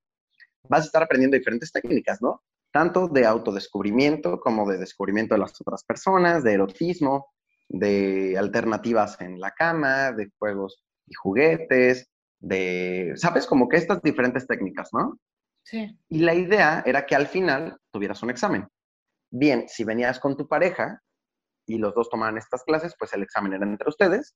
vas 0.68 0.82
a 0.82 0.86
estar 0.86 1.02
aprendiendo 1.02 1.36
diferentes 1.36 1.72
técnicas, 1.72 2.20
¿no? 2.20 2.42
Tanto 2.72 3.08
de 3.08 3.26
autodescubrimiento 3.26 4.38
como 4.40 4.68
de 4.68 4.78
descubrimiento 4.78 5.34
de 5.34 5.40
las 5.40 5.60
otras 5.60 5.84
personas, 5.84 6.44
de 6.44 6.52
erotismo, 6.52 7.32
de 7.70 8.36
alternativas 8.36 9.20
en 9.20 9.40
la 9.40 9.52
cama, 9.52 10.10
de 10.12 10.30
juegos 10.38 10.82
y 11.06 11.14
juguetes, 11.14 12.10
de, 12.40 13.12
¿sabes? 13.14 13.46
Como 13.46 13.68
que 13.68 13.76
estas 13.76 14.02
diferentes 14.02 14.46
técnicas, 14.46 14.90
¿no? 14.92 15.18
Sí. 15.62 15.96
Y 16.08 16.18
la 16.20 16.34
idea 16.34 16.82
era 16.84 17.06
que 17.06 17.14
al 17.14 17.28
final 17.28 17.78
tuvieras 17.92 18.22
un 18.22 18.30
examen. 18.30 18.66
Bien, 19.30 19.68
si 19.68 19.84
venías 19.84 20.18
con 20.18 20.36
tu 20.36 20.48
pareja 20.48 21.00
y 21.64 21.78
los 21.78 21.94
dos 21.94 22.10
tomaban 22.10 22.38
estas 22.38 22.64
clases, 22.64 22.94
pues 22.98 23.12
el 23.12 23.22
examen 23.22 23.52
era 23.52 23.64
entre 23.64 23.88
ustedes. 23.88 24.34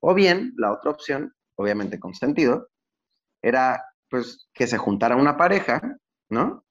O 0.00 0.14
bien, 0.14 0.54
la 0.56 0.72
otra 0.72 0.92
opción, 0.92 1.34
obviamente 1.56 2.00
con 2.00 2.14
sentido, 2.14 2.68
era 3.42 3.84
pues 4.08 4.48
que 4.54 4.66
se 4.66 4.78
juntara 4.78 5.16
una 5.16 5.36
pareja, 5.36 5.98
¿no? 6.30 6.64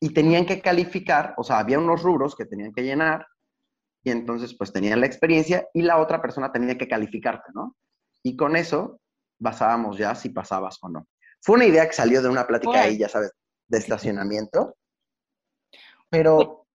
Y 0.00 0.14
tenían 0.14 0.46
que 0.46 0.62
calificar, 0.62 1.34
o 1.36 1.44
sea, 1.44 1.58
había 1.58 1.78
unos 1.78 2.02
rubros 2.02 2.34
que 2.34 2.46
tenían 2.46 2.72
que 2.72 2.82
llenar 2.82 3.26
y 4.06 4.12
entonces 4.12 4.54
pues 4.56 4.72
tenían 4.72 5.00
la 5.00 5.06
experiencia 5.06 5.66
y 5.74 5.82
la 5.82 5.98
otra 5.98 6.22
persona 6.22 6.52
tenía 6.52 6.78
que 6.78 6.86
calificarte, 6.86 7.50
¿no? 7.52 7.74
Y 8.22 8.36
con 8.36 8.54
eso 8.54 9.00
basábamos 9.40 9.98
ya 9.98 10.14
si 10.14 10.28
pasabas 10.28 10.78
o 10.82 10.88
no. 10.88 11.08
Fue 11.42 11.56
una 11.56 11.64
idea 11.64 11.86
que 11.88 11.92
salió 11.92 12.22
de 12.22 12.28
una 12.28 12.46
plática 12.46 12.82
ahí, 12.82 12.98
ya 12.98 13.08
sabes, 13.08 13.32
de 13.66 13.78
estacionamiento, 13.78 14.76
pero 16.08 16.66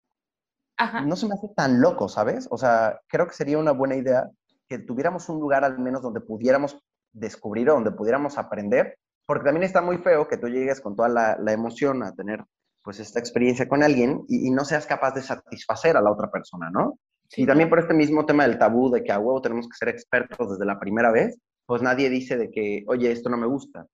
no 1.05 1.15
se 1.15 1.25
me 1.25 1.35
hace 1.35 1.47
tan 1.55 1.79
loco, 1.79 2.09
¿sabes? 2.09 2.49
O 2.51 2.57
sea, 2.57 2.99
creo 3.07 3.27
que 3.27 3.33
sería 3.33 3.57
una 3.57 3.71
buena 3.71 3.95
idea 3.95 4.29
que 4.67 4.79
tuviéramos 4.79 5.29
un 5.29 5.39
lugar 5.39 5.63
al 5.63 5.79
menos 5.79 6.01
donde 6.01 6.19
pudiéramos 6.19 6.83
descubrir 7.13 7.69
o 7.69 7.75
donde 7.75 7.91
pudiéramos 7.91 8.37
aprender, 8.37 8.97
porque 9.25 9.45
también 9.45 9.63
está 9.63 9.81
muy 9.81 9.99
feo 9.99 10.27
que 10.27 10.35
tú 10.35 10.49
llegues 10.49 10.81
con 10.81 10.97
toda 10.97 11.07
la, 11.07 11.53
emoción 11.53 12.03
a 12.03 12.13
tener 12.13 12.43
pues 12.83 12.99
esta 12.99 13.19
experiencia 13.19 13.69
con 13.69 13.83
alguien 13.83 14.25
y, 14.27 14.51
no 14.51 14.65
seas 14.65 14.85
capaz 14.85 15.13
de 15.13 15.21
satisfacer 15.21 15.95
a 15.95 16.01
la 16.01 16.11
otra 16.11 16.29
persona, 16.29 16.69
¿no? 16.69 16.99
Y 17.37 17.45
también 17.45 17.69
por 17.69 17.79
este 17.79 17.93
mismo 17.93 18.25
tema 18.25 18.47
del 18.47 18.57
tabú 18.57 18.89
de 18.89 19.03
que 19.03 19.11
a 19.11 19.19
huevo 19.19 19.41
tenemos 19.41 19.67
que 19.67 19.77
ser 19.77 19.89
expertos 19.89 20.51
desde 20.51 20.65
la 20.65 20.79
primera 20.79 21.11
vez, 21.11 21.37
pues 21.65 21.81
nadie 21.81 22.09
dice 22.09 22.37
de 22.37 22.51
que, 22.51 22.83
oye, 22.87 23.11
esto 23.11 23.29
no 23.29 23.37
me 23.37 23.47
gusta. 23.47 23.87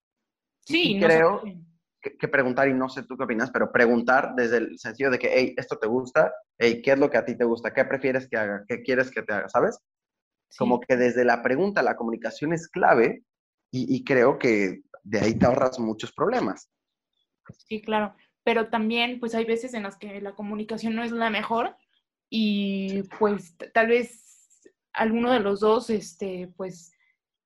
Sí, 0.62 1.00
creo 1.00 1.44
que, 2.02 2.28
preguntar, 2.28 2.68
y 2.68 2.74
no 2.74 2.90
sé 2.90 3.04
tú 3.04 3.18
qué 3.18 3.26
opinas, 3.26 3.52
pero 3.52 3.72
preguntar 3.72 4.34
desde 4.36 4.58
el 4.58 4.80
sentido 4.80 5.12
de 5.12 5.20
que, 5.20 5.30
hey, 5.32 5.54
esto 5.58 5.78
te 5.78 5.88
gusta, 5.88 6.34
hey, 6.58 6.82
¿qué 6.84 6.92
es 6.92 7.00
lo 7.00 7.10
que 7.10 7.18
a 7.18 7.26
ti 7.26 7.38
te 7.38 7.46
gusta? 7.46 7.74
¿Qué 7.74 7.86
prefieres 7.86 8.28
que 8.28 8.38
haga? 8.38 8.64
¿Qué 8.68 8.82
quieres 8.82 9.12
que 9.12 9.22
te 9.22 9.34
haga? 9.34 9.50
¿Sabes? 9.50 9.80
Como 10.58 10.80
que 10.80 10.96
desde 10.96 11.26
la 11.26 11.44
pregunta 11.44 11.84
la 11.84 11.96
comunicación 11.96 12.54
es 12.54 12.68
clave 12.70 13.24
y, 13.72 14.04
creo 14.06 14.40
que 14.40 14.82
de 15.04 15.20
ahí 15.20 15.38
te 15.38 15.46
ahorras 15.46 15.78
muchos 15.78 16.12
problemas. 16.14 16.70
Sí, 17.68 17.82
claro. 17.82 18.16
Pero 18.44 18.70
también, 18.70 19.20
pues 19.20 19.36
hay 19.36 19.46
veces 19.46 19.74
en 19.74 19.84
las 19.84 19.98
que 19.98 20.22
la 20.22 20.34
comunicación 20.34 20.96
no 20.96 21.04
es 21.04 21.12
la 21.12 21.30
mejor 21.30 21.76
y 22.30 23.04
pues 23.20 23.56
tal 23.74 23.88
vez 23.88 24.70
alguno 24.94 25.32
de 25.32 25.40
los 25.40 25.60
dos, 25.60 25.90
este, 25.90 26.50
pues 26.58 26.92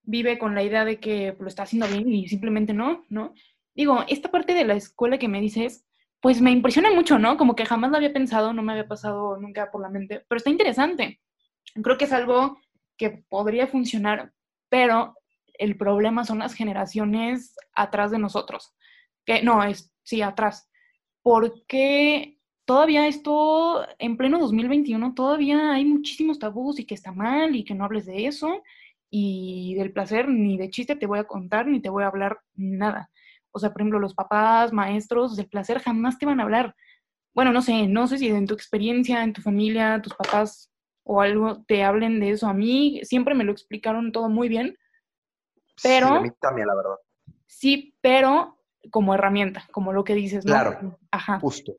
vive 0.04 0.40
con 0.40 0.56
la 0.56 0.64
idea 0.64 0.86
de 0.86 1.00
que 1.00 1.36
lo 1.40 1.48
está 1.48 1.64
haciendo 1.64 1.88
bien 1.88 2.12
y 2.12 2.28
simplemente 2.28 2.74
no, 2.74 3.06
¿no? 3.10 3.34
Digo, 3.76 4.04
esta 4.08 4.32
parte 4.32 4.54
de 4.54 4.66
la 4.66 4.74
escuela 4.74 5.18
que 5.18 5.28
me 5.28 5.42
dices, 5.42 5.86
pues 6.20 6.42
me 6.42 6.52
impresiona 6.52 6.92
mucho, 6.92 7.20
¿no? 7.20 7.38
Como 7.38 7.56
que 7.56 7.66
jamás 7.66 7.92
lo 7.92 7.98
había 7.98 8.14
pensado, 8.14 8.54
no 8.54 8.62
me 8.64 8.74
había 8.74 8.88
pasado 8.88 9.38
nunca 9.38 9.72
por 9.72 9.82
la 9.82 9.90
mente, 9.90 10.26
pero 10.28 10.38
está 10.38 10.50
interesante. 10.50 11.22
Creo 11.82 11.98
que 11.98 12.06
es 12.06 12.14
algo 12.14 12.60
que 12.98 13.24
podría 13.30 13.68
funcionar, 13.68 14.34
pero 14.70 15.16
el 15.54 15.78
problema 15.78 16.26
son 16.26 16.40
las 16.40 16.54
generaciones 16.54 17.56
atrás 17.74 18.12
de 18.12 18.20
nosotros. 18.20 18.74
Que 19.26 19.42
no, 19.44 19.64
es, 19.64 19.94
sí, 20.04 20.22
atrás. 20.22 20.70
Porque 21.22 22.40
todavía 22.72 23.06
esto, 23.06 23.86
en 24.00 24.16
pleno 24.16 24.40
2021, 24.40 25.14
todavía 25.14 25.74
hay 25.74 25.84
muchísimos 25.84 26.40
tabús 26.40 26.80
y 26.80 26.86
que 26.86 26.96
está 26.96 27.12
mal 27.12 27.54
y 27.54 27.66
que 27.66 27.74
no 27.74 27.84
hables 27.84 28.06
de 28.06 28.28
eso 28.28 28.64
y 29.10 29.76
del 29.76 29.92
placer 29.92 30.30
ni 30.30 30.58
de 30.58 30.70
chiste 30.70 30.96
te 30.96 31.06
voy 31.06 31.20
a 31.20 31.26
contar 31.26 31.68
ni 31.68 31.82
te 31.82 31.90
voy 31.90 32.04
a 32.04 32.08
hablar 32.08 32.40
nada. 32.56 33.10
O 33.52 33.60
sea, 33.60 33.74
por 33.74 33.82
ejemplo, 33.82 34.00
los 34.00 34.14
papás, 34.14 34.72
maestros, 34.72 35.36
del 35.36 35.50
placer 35.50 35.82
jamás 35.82 36.18
te 36.18 36.26
van 36.26 36.40
a 36.40 36.44
hablar. 36.44 36.74
Bueno, 37.36 37.52
no 37.52 37.62
sé, 37.62 37.90
no 37.90 38.08
sé 38.08 38.18
si 38.18 38.30
en 38.30 38.48
tu 38.48 38.54
experiencia, 38.54 39.22
en 39.22 39.34
tu 39.34 39.42
familia, 39.42 40.02
tus 40.02 40.14
papás 40.14 40.72
o 41.04 41.20
algo 41.20 41.66
te 41.66 41.84
hablen 41.84 42.22
de 42.22 42.30
eso. 42.30 42.48
A 42.48 42.54
mí 42.54 43.02
siempre 43.04 43.36
me 43.36 43.44
lo 43.44 43.52
explicaron 43.52 44.14
todo 44.14 44.30
muy 44.30 44.48
bien, 44.48 44.78
pero... 45.84 46.08
Sí, 46.08 46.14
a 46.14 46.22
mí 46.22 46.30
también, 46.40 46.68
la 46.68 46.76
verdad. 46.76 46.96
Sí, 47.48 47.98
pero 48.00 48.62
como 48.92 49.14
herramienta, 49.14 49.68
como 49.74 49.92
lo 49.92 50.06
que 50.06 50.16
dices, 50.16 50.46
¿no? 50.46 50.54
Claro, 50.54 50.98
Ajá. 51.12 51.38
justo. 51.42 51.74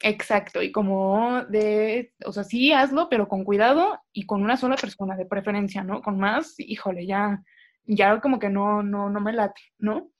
Exacto, 0.00 0.62
y 0.62 0.70
como 0.70 1.44
de, 1.46 2.14
o 2.24 2.32
sea, 2.32 2.44
sí 2.44 2.72
hazlo, 2.72 3.08
pero 3.08 3.28
con 3.28 3.42
cuidado 3.42 4.00
y 4.12 4.26
con 4.26 4.42
una 4.42 4.56
sola 4.56 4.76
persona 4.76 5.16
de 5.16 5.26
preferencia, 5.26 5.82
¿no? 5.82 6.02
Con 6.02 6.18
más, 6.18 6.54
híjole, 6.58 7.04
ya, 7.04 7.42
ya 7.84 8.20
como 8.20 8.38
que 8.38 8.48
no, 8.48 8.82
no, 8.82 9.10
no 9.10 9.20
me 9.20 9.32
late, 9.32 9.60
¿no? 9.78 10.10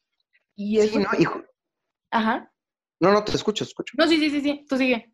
Y 0.56 0.78
eso... 0.80 0.94
Sí, 0.94 0.98
no, 0.98 1.08
hijo. 1.18 1.42
Ajá. 2.10 2.52
No, 3.00 3.12
no, 3.12 3.22
te 3.22 3.36
escucho, 3.36 3.62
escucho. 3.62 3.94
No, 3.96 4.08
sí, 4.08 4.18
sí, 4.18 4.30
sí, 4.30 4.40
sí, 4.40 4.66
tú 4.68 4.76
sigue. 4.76 5.12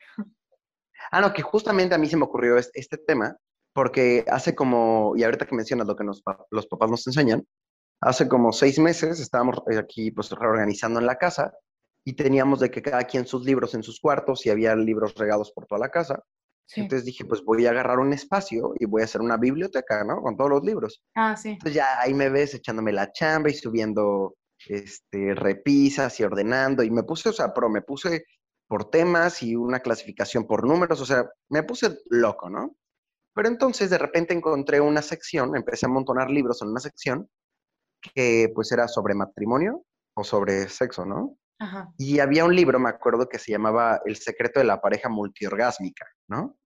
Ah, 1.10 1.20
no, 1.20 1.34
que 1.34 1.42
justamente 1.42 1.94
a 1.94 1.98
mí 1.98 2.06
se 2.08 2.16
me 2.16 2.24
ocurrió 2.24 2.56
este, 2.56 2.80
este 2.80 2.96
tema, 2.96 3.36
porque 3.74 4.24
hace 4.28 4.54
como, 4.54 5.12
y 5.16 5.24
ahorita 5.24 5.46
que 5.46 5.54
mencionas 5.54 5.86
lo 5.86 5.94
que 5.94 6.04
nos, 6.04 6.22
los 6.50 6.66
papás 6.66 6.90
nos 6.90 7.06
enseñan, 7.06 7.46
hace 8.00 8.26
como 8.28 8.52
seis 8.52 8.78
meses 8.78 9.20
estábamos 9.20 9.58
aquí 9.78 10.10
pues 10.10 10.30
reorganizando 10.30 11.00
en 11.00 11.06
la 11.06 11.16
casa 11.16 11.52
y 12.04 12.14
teníamos 12.14 12.60
de 12.60 12.70
que 12.70 12.82
cada 12.82 13.04
quien 13.04 13.26
sus 13.26 13.44
libros 13.44 13.74
en 13.74 13.82
sus 13.82 14.00
cuartos 14.00 14.44
y 14.46 14.50
había 14.50 14.76
libros 14.76 15.14
regados 15.14 15.52
por 15.52 15.66
toda 15.66 15.80
la 15.80 15.90
casa. 15.90 16.22
Entonces 16.76 17.04
dije, 17.04 17.24
pues 17.24 17.42
voy 17.44 17.66
a 17.66 17.70
agarrar 17.70 17.98
un 17.98 18.12
espacio 18.12 18.72
y 18.78 18.86
voy 18.86 19.02
a 19.02 19.04
hacer 19.04 19.20
una 19.20 19.36
biblioteca, 19.36 20.02
¿no? 20.02 20.22
Con 20.22 20.36
todos 20.36 20.50
los 20.50 20.64
libros. 20.64 21.02
Ah, 21.14 21.36
sí. 21.36 21.50
Entonces 21.50 21.74
ya 21.74 22.00
ahí 22.00 22.14
me 22.14 22.30
ves 22.30 22.54
echándome 22.54 22.92
la 22.92 23.12
chamba 23.12 23.50
y 23.50 23.54
subiendo 23.54 24.34
este, 24.66 25.34
repisas 25.34 26.18
y 26.20 26.24
ordenando. 26.24 26.82
Y 26.82 26.90
me 26.90 27.02
puse, 27.02 27.28
o 27.28 27.32
sea, 27.32 27.52
pero 27.52 27.68
me 27.68 27.82
puse 27.82 28.24
por 28.66 28.90
temas 28.90 29.42
y 29.42 29.54
una 29.56 29.80
clasificación 29.80 30.46
por 30.46 30.66
números, 30.66 31.00
o 31.00 31.06
sea, 31.06 31.28
me 31.50 31.62
puse 31.62 31.98
loco, 32.08 32.48
¿no? 32.48 32.76
Pero 33.34 33.48
entonces 33.48 33.90
de 33.90 33.98
repente 33.98 34.32
encontré 34.32 34.80
una 34.80 35.02
sección, 35.02 35.54
empecé 35.56 35.86
a 35.86 35.90
montonar 35.90 36.30
libros 36.30 36.62
en 36.62 36.68
una 36.68 36.80
sección 36.80 37.28
que 38.14 38.50
pues 38.54 38.70
era 38.72 38.88
sobre 38.88 39.14
matrimonio 39.14 39.84
o 40.14 40.24
sobre 40.24 40.68
sexo, 40.68 41.04
¿no? 41.04 41.36
Y 41.98 42.18
había 42.20 42.44
un 42.44 42.54
libro, 42.54 42.78
me 42.78 42.90
acuerdo, 42.90 43.28
que 43.28 43.38
se 43.38 43.52
llamaba 43.52 44.00
El 44.04 44.16
secreto 44.16 44.60
de 44.60 44.66
la 44.66 44.80
pareja 44.80 45.08
multiorgásmica, 45.08 46.06
¿no? 46.28 46.56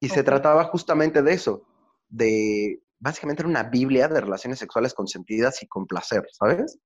Y 0.00 0.08
se 0.08 0.22
trataba 0.22 0.64
justamente 0.64 1.22
de 1.22 1.32
eso, 1.32 1.66
de, 2.08 2.82
básicamente 2.98 3.42
era 3.42 3.48
una 3.48 3.62
Biblia 3.64 4.08
de 4.08 4.20
relaciones 4.20 4.58
sexuales 4.58 4.94
consentidas 4.94 5.62
y 5.62 5.66
con 5.66 5.86
placer, 5.86 6.26
¿sabes? 6.32 6.78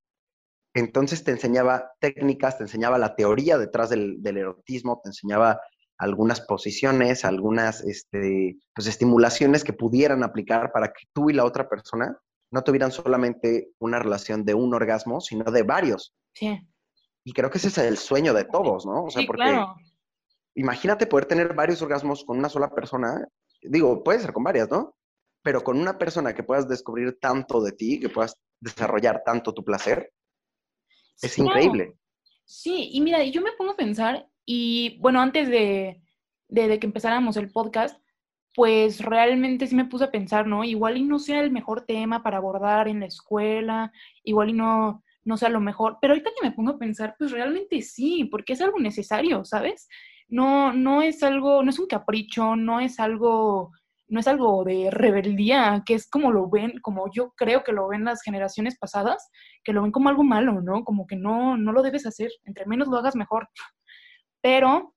Entonces 0.74 1.24
te 1.24 1.32
enseñaba 1.32 1.92
técnicas, 2.00 2.58
te 2.58 2.64
enseñaba 2.64 2.98
la 2.98 3.16
teoría 3.16 3.58
detrás 3.58 3.90
del, 3.90 4.20
erotismo, 4.24 5.00
te 5.02 5.08
enseñaba 5.10 5.60
algunas 5.98 6.40
posiciones, 6.40 7.24
algunas 7.24 7.82
este, 7.82 8.56
pues, 8.74 8.86
estimulaciones 8.86 9.64
que 9.64 9.72
pudieran 9.72 10.22
aplicar 10.22 10.70
para 10.72 10.88
que 10.88 11.06
tú 11.12 11.30
y 11.30 11.32
la 11.32 11.44
otra 11.44 11.68
persona 11.68 12.16
no 12.50 12.62
tuvieran 12.62 12.92
solamente 12.92 13.70
una 13.78 13.98
relación 13.98 14.44
de 14.44 14.54
un 14.54 14.74
orgasmo, 14.74 15.20
sino 15.20 15.50
de 15.50 15.62
varios. 15.62 16.14
Sí. 16.34 16.60
Y 17.24 17.32
creo 17.32 17.50
que 17.50 17.58
ese 17.58 17.68
es 17.68 17.78
el 17.78 17.98
sueño 17.98 18.32
de 18.32 18.44
todos, 18.44 18.86
¿no? 18.86 19.04
O 19.04 19.10
sea, 19.10 19.24
porque 19.26 19.60
imagínate 20.54 21.06
poder 21.06 21.26
tener 21.26 21.54
varios 21.54 21.82
orgasmos 21.82 22.24
con 22.24 22.38
una 22.38 22.48
sola 22.48 22.70
persona. 22.70 23.26
Digo, 23.62 24.02
puede 24.02 24.20
ser 24.20 24.32
con 24.32 24.44
varias, 24.44 24.70
¿no? 24.70 24.96
Pero 25.42 25.62
con 25.62 25.78
una 25.78 25.98
persona 25.98 26.34
que 26.34 26.42
puedas 26.42 26.68
descubrir 26.68 27.18
tanto 27.20 27.62
de 27.62 27.72
ti, 27.72 28.00
que 28.00 28.08
puedas 28.08 28.34
desarrollar 28.60 29.22
tanto 29.24 29.52
tu 29.52 29.64
placer, 29.64 30.12
es 31.20 31.38
increíble. 31.38 31.94
Sí, 32.44 32.90
y 32.92 33.00
mira, 33.00 33.22
yo 33.24 33.42
me 33.42 33.52
pongo 33.52 33.72
a 33.72 33.76
pensar, 33.76 34.26
y 34.44 34.98
bueno, 35.00 35.20
antes 35.20 35.48
de, 35.48 36.02
de, 36.48 36.78
que 36.78 36.86
empezáramos 36.86 37.36
el 37.36 37.50
podcast, 37.50 38.00
pues 38.54 39.00
realmente 39.00 39.66
sí 39.66 39.74
me 39.74 39.84
puse 39.84 40.04
a 40.04 40.10
pensar, 40.10 40.46
¿no? 40.46 40.64
Igual 40.64 40.96
y 40.96 41.04
no 41.04 41.18
sea 41.18 41.40
el 41.40 41.50
mejor 41.50 41.82
tema 41.82 42.22
para 42.22 42.38
abordar 42.38 42.88
en 42.88 43.00
la 43.00 43.06
escuela, 43.06 43.92
igual 44.24 44.50
y 44.50 44.52
no, 44.54 45.04
no 45.24 45.36
sea 45.36 45.48
lo 45.48 45.60
mejor. 45.60 45.98
Pero 46.00 46.12
ahorita 46.12 46.30
que 46.38 46.46
me 46.48 46.54
pongo 46.54 46.72
a 46.72 46.78
pensar, 46.78 47.14
pues 47.18 47.30
realmente 47.30 47.82
sí, 47.82 48.24
porque 48.24 48.54
es 48.54 48.60
algo 48.60 48.78
necesario, 48.78 49.44
¿sabes? 49.44 49.88
No, 50.28 50.72
no 50.72 51.02
es 51.02 51.22
algo, 51.22 51.62
no 51.62 51.70
es 51.70 51.78
un 51.78 51.86
capricho, 51.86 52.56
no 52.56 52.80
es 52.80 53.00
algo, 53.00 53.72
no 54.08 54.20
es 54.20 54.28
algo 54.28 54.64
de 54.64 54.90
rebeldía, 54.90 55.82
que 55.86 55.94
es 55.94 56.08
como 56.08 56.32
lo 56.32 56.48
ven, 56.48 56.80
como 56.80 57.10
yo 57.12 57.32
creo 57.36 57.64
que 57.64 57.72
lo 57.72 57.88
ven 57.88 58.04
las 58.04 58.22
generaciones 58.22 58.78
pasadas, 58.78 59.30
que 59.64 59.72
lo 59.72 59.82
ven 59.82 59.92
como 59.92 60.08
algo 60.08 60.24
malo, 60.24 60.60
¿no? 60.60 60.84
Como 60.84 61.06
que 61.06 61.16
no, 61.16 61.56
no 61.56 61.72
lo 61.72 61.82
debes 61.82 62.06
hacer, 62.06 62.30
entre 62.44 62.66
menos 62.66 62.88
lo 62.88 62.96
hagas 62.96 63.16
mejor. 63.16 63.48
Pero, 64.42 64.94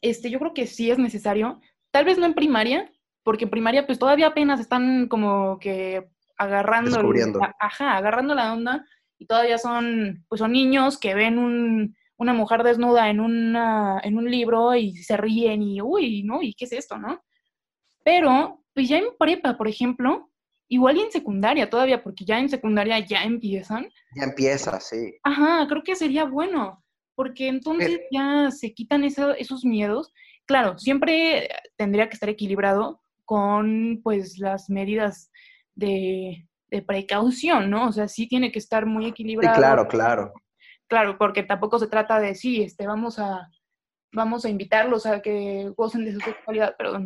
este, 0.00 0.30
yo 0.30 0.38
creo 0.38 0.54
que 0.54 0.66
sí 0.66 0.90
es 0.90 0.98
necesario, 0.98 1.60
tal 1.90 2.04
vez 2.04 2.18
no 2.18 2.26
en 2.26 2.34
primaria, 2.34 2.90
porque 3.22 3.44
en 3.44 3.50
primaria 3.50 3.86
pues 3.86 3.98
todavía 3.98 4.28
apenas 4.28 4.60
están 4.60 5.08
como 5.08 5.58
que 5.58 6.08
agarrando, 6.38 7.02
la, 7.02 7.54
ajá, 7.60 7.96
agarrando 7.96 8.34
la 8.34 8.52
onda 8.52 8.86
y 9.20 9.26
todavía 9.26 9.58
son, 9.58 10.24
pues 10.28 10.38
son 10.38 10.52
niños 10.52 10.98
que 10.98 11.14
ven 11.14 11.38
un, 11.38 11.94
una 12.16 12.32
mujer 12.32 12.62
desnuda 12.62 13.10
en, 13.10 13.20
una, 13.20 14.00
en 14.02 14.16
un 14.16 14.30
libro 14.30 14.74
y 14.74 14.96
se 14.96 15.18
ríen 15.18 15.62
y, 15.62 15.82
uy, 15.82 16.22
¿no? 16.22 16.40
¿Y 16.42 16.54
qué 16.54 16.64
es 16.64 16.72
esto, 16.72 16.96
no? 16.96 17.22
Pero, 18.02 18.64
pues 18.72 18.88
ya 18.88 18.96
en 18.96 19.08
prepa, 19.18 19.58
por 19.58 19.68
ejemplo, 19.68 20.30
igual 20.68 20.96
y 20.96 21.00
en 21.02 21.12
secundaria 21.12 21.68
todavía, 21.68 22.02
porque 22.02 22.24
ya 22.24 22.38
en 22.38 22.48
secundaria 22.48 22.98
ya 23.00 23.22
empiezan. 23.22 23.90
Ya 24.16 24.24
empieza, 24.24 24.80
sí. 24.80 25.14
Ajá, 25.22 25.66
creo 25.68 25.82
que 25.82 25.96
sería 25.96 26.24
bueno, 26.24 26.82
porque 27.14 27.48
entonces 27.48 28.00
ya 28.10 28.50
se 28.50 28.72
quitan 28.72 29.04
esos 29.04 29.66
miedos. 29.66 30.14
Claro, 30.46 30.78
siempre 30.78 31.46
tendría 31.76 32.08
que 32.08 32.14
estar 32.14 32.30
equilibrado 32.30 33.02
con, 33.26 34.00
pues, 34.02 34.38
las 34.38 34.70
medidas 34.70 35.30
de, 35.74 36.48
precaución, 36.86 37.70
¿no? 37.70 37.88
O 37.88 37.92
sea, 37.92 38.08
sí 38.08 38.28
tiene 38.28 38.52
que 38.52 38.58
estar 38.58 38.86
muy 38.86 39.06
equilibrado. 39.06 39.54
Sí, 39.54 39.60
claro, 39.60 39.88
claro. 39.88 40.32
Claro, 40.88 41.18
porque 41.18 41.42
tampoco 41.42 41.78
se 41.78 41.86
trata 41.86 42.18
de, 42.18 42.34
sí, 42.34 42.62
este, 42.62 42.86
vamos 42.86 43.18
a, 43.18 43.48
vamos 44.12 44.44
a 44.44 44.48
invitarlos 44.48 45.06
a 45.06 45.22
que 45.22 45.72
gocen 45.76 46.04
de 46.04 46.12
su 46.12 46.20
sexualidad, 46.20 46.74
pero 46.76 46.98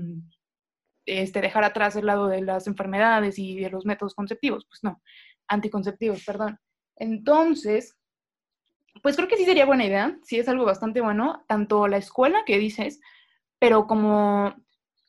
este, 1.07 1.41
dejar 1.41 1.65
atrás 1.65 1.97
el 1.97 2.07
lado 2.07 2.29
de 2.29 2.41
las 2.41 2.67
enfermedades 2.67 3.39
y 3.39 3.57
de 3.57 3.71
los 3.71 3.85
métodos 3.85 4.15
conceptivos, 4.15 4.67
pues 4.67 4.83
no, 4.83 5.03
anticonceptivos, 5.49 6.25
perdón. 6.25 6.59
Entonces, 6.97 7.97
pues 9.03 9.17
creo 9.17 9.29
que 9.29 9.37
sí 9.37 9.45
sería 9.45 9.67
buena 9.67 9.85
idea, 9.85 10.17
sí 10.23 10.39
es 10.39 10.49
algo 10.49 10.65
bastante 10.65 11.01
bueno, 11.01 11.45
tanto 11.47 11.89
la 11.89 11.99
escuela 11.99 12.45
que 12.47 12.59
dices, 12.59 13.01
pero 13.59 13.87
como, 13.87 14.55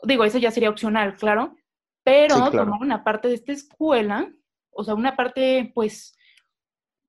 digo, 0.04 0.26
eso 0.26 0.38
ya 0.38 0.52
sería 0.52 0.70
opcional, 0.70 1.16
claro, 1.16 1.56
pero 2.04 2.52
tomar 2.52 2.82
una 2.82 3.04
parte 3.04 3.28
de 3.28 3.36
esta 3.36 3.52
escuela, 3.52 4.32
o 4.76 4.84
sea, 4.84 4.94
una 4.94 5.16
parte 5.16 5.72
pues 5.74 6.18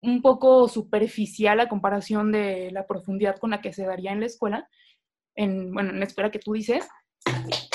un 0.02 0.22
poco 0.22 0.68
superficial 0.68 1.60
a 1.60 1.68
comparación 1.68 2.30
de 2.32 2.70
la 2.70 2.86
profundidad 2.86 3.38
con 3.38 3.50
la 3.50 3.60
que 3.60 3.72
se 3.72 3.84
daría 3.84 4.12
en 4.12 4.20
la 4.20 4.26
escuela, 4.26 4.68
en, 5.34 5.72
bueno, 5.72 5.90
en 5.90 5.98
la 5.98 6.06
escuela 6.06 6.30
que 6.30 6.38
tú 6.38 6.52
dices, 6.52 6.86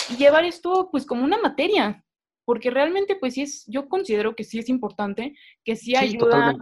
y 0.10 0.16
llevar 0.16 0.46
esto 0.46 0.90
pues 0.92 1.06
como 1.06 1.24
una 1.24 1.38
materia, 1.38 2.06
porque 2.46 2.72
realmente 2.72 3.16
pues 3.16 3.34
sí 3.34 3.42
es, 3.42 3.66
yo 3.68 3.90
considero 3.90 4.36
que 4.36 4.44
sí 4.44 4.60
es 4.60 4.70
importante, 4.70 5.36
que 5.64 5.76
sí, 5.76 5.96
ayuda, 5.96 6.56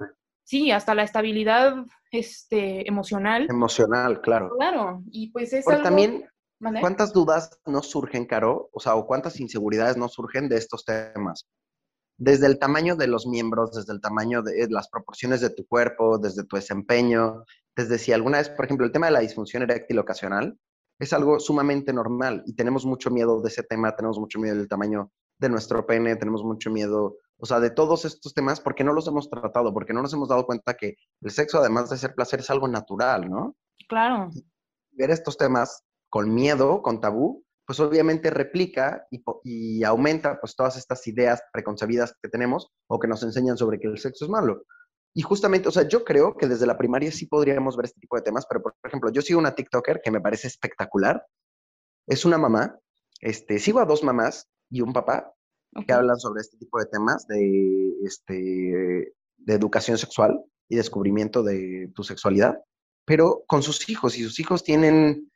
sí, 0.43 0.71
hasta 0.71 0.95
la 0.95 1.03
estabilidad 1.03 1.75
este, 2.11 2.87
emocional. 2.87 3.47
Emocional, 3.49 4.21
claro. 4.21 4.49
Claro, 4.57 5.03
y 5.11 5.31
pues 5.31 5.53
es 5.53 5.67
algo... 5.67 5.83
también 5.83 6.25
¿Cuántas 6.81 7.13
dudas 7.13 7.57
no 7.65 7.81
surgen, 7.81 8.25
Caro? 8.25 8.69
O 8.73 8.79
sea, 8.79 8.95
o 8.95 9.07
cuántas 9.07 9.39
inseguridades 9.39 9.95
no 9.95 10.09
surgen 10.09 10.49
de 10.49 10.57
estos 10.57 10.83
temas? 10.83 11.47
Desde 12.19 12.47
el 12.47 12.59
tamaño 12.59 12.97
de 12.97 13.07
los 13.07 13.25
miembros, 13.25 13.71
desde 13.71 13.93
el 13.93 14.01
tamaño 14.01 14.43
de 14.43 14.67
las 14.69 14.89
proporciones 14.89 15.39
de 15.39 15.51
tu 15.51 15.65
cuerpo, 15.65 16.17
desde 16.17 16.43
tu 16.43 16.57
desempeño, 16.57 17.45
desde 17.77 17.97
si 17.97 18.11
alguna 18.11 18.39
vez, 18.39 18.49
por 18.49 18.65
ejemplo, 18.65 18.85
el 18.85 18.91
tema 18.91 19.07
de 19.07 19.13
la 19.13 19.21
disfunción 19.21 19.63
eréctil 19.63 19.99
ocasional 19.99 20.59
es 20.99 21.13
algo 21.13 21.39
sumamente 21.39 21.93
normal 21.93 22.43
y 22.45 22.55
tenemos 22.55 22.85
mucho 22.85 23.09
miedo 23.09 23.41
de 23.41 23.47
ese 23.47 23.63
tema, 23.63 23.95
tenemos 23.95 24.19
mucho 24.19 24.37
miedo 24.37 24.57
del 24.57 24.67
tamaño 24.67 25.13
de 25.37 25.47
nuestro 25.47 25.85
pene, 25.85 26.17
tenemos 26.17 26.43
mucho 26.43 26.69
miedo, 26.69 27.15
o 27.37 27.45
sea, 27.45 27.61
de 27.61 27.69
todos 27.69 28.03
estos 28.03 28.33
temas 28.33 28.59
porque 28.59 28.83
no 28.83 28.91
los 28.91 29.07
hemos 29.07 29.29
tratado, 29.29 29.73
porque 29.73 29.93
no 29.93 30.01
nos 30.01 30.13
hemos 30.13 30.27
dado 30.27 30.45
cuenta 30.45 30.73
que 30.73 30.97
el 31.21 31.31
sexo, 31.31 31.59
además 31.59 31.89
de 31.89 31.97
ser 31.97 32.15
placer, 32.15 32.41
es 32.41 32.49
algo 32.49 32.67
natural, 32.67 33.29
¿no? 33.29 33.55
Claro. 33.87 34.29
Ver 34.91 35.11
estos 35.11 35.37
temas 35.37 35.85
con 36.09 36.33
miedo, 36.33 36.81
con 36.81 36.99
tabú, 36.99 37.45
pues 37.69 37.79
obviamente 37.81 38.31
replica 38.31 39.05
y, 39.43 39.83
aumenta 39.83 40.39
pues 40.41 40.55
todas 40.55 40.75
estas 40.75 41.05
ideas 41.05 41.43
preconcebidas 41.53 42.15
que 42.19 42.27
tenemos 42.27 42.71
o 42.87 42.97
que 42.97 43.07
nos 43.07 43.21
enseñan 43.21 43.57
sobre 43.57 43.79
que 43.79 43.87
el 43.87 43.99
sexo 43.99 44.25
es 44.25 44.31
malo. 44.31 44.63
Y 45.13 45.21
justamente, 45.21 45.69
o 45.69 45.71
sea, 45.71 45.87
yo 45.87 46.03
creo 46.03 46.35
que 46.35 46.47
desde 46.47 46.65
la 46.65 46.79
primaria 46.79 47.11
sí 47.11 47.27
podríamos 47.27 47.77
ver 47.77 47.85
este 47.85 47.99
tipo 47.99 48.15
de 48.15 48.23
temas, 48.23 48.47
pero 48.49 48.63
por 48.63 48.73
ejemplo, 48.83 49.11
yo 49.11 49.21
sigo 49.21 49.37
una 49.37 49.53
TikToker 49.53 50.01
que 50.03 50.09
me 50.09 50.19
parece 50.19 50.47
espectacular. 50.47 51.23
Es 52.07 52.25
una 52.25 52.39
mamá, 52.39 52.75
este, 53.21 53.59
sigo 53.59 53.79
a 53.79 53.85
dos 53.85 54.03
mamás 54.03 54.49
y 54.71 54.81
un 54.81 54.91
papá 54.91 55.31
que 55.85 55.93
hablan 55.93 56.17
sobre 56.17 56.41
este 56.41 56.57
tipo 56.57 56.79
de 56.79 56.87
temas 56.87 57.27
de, 57.27 57.93
este, 58.03 59.13
de 59.37 59.53
educación 59.53 59.99
sexual 59.99 60.43
y 60.67 60.75
descubrimiento 60.75 61.43
de 61.43 61.91
tu 61.93 62.01
sexualidad, 62.01 62.63
pero 63.05 63.43
con 63.45 63.61
sus 63.61 63.87
hijos, 63.89 64.17
y 64.17 64.23
sus 64.23 64.39
hijos 64.39 64.63
tienen 64.63 65.29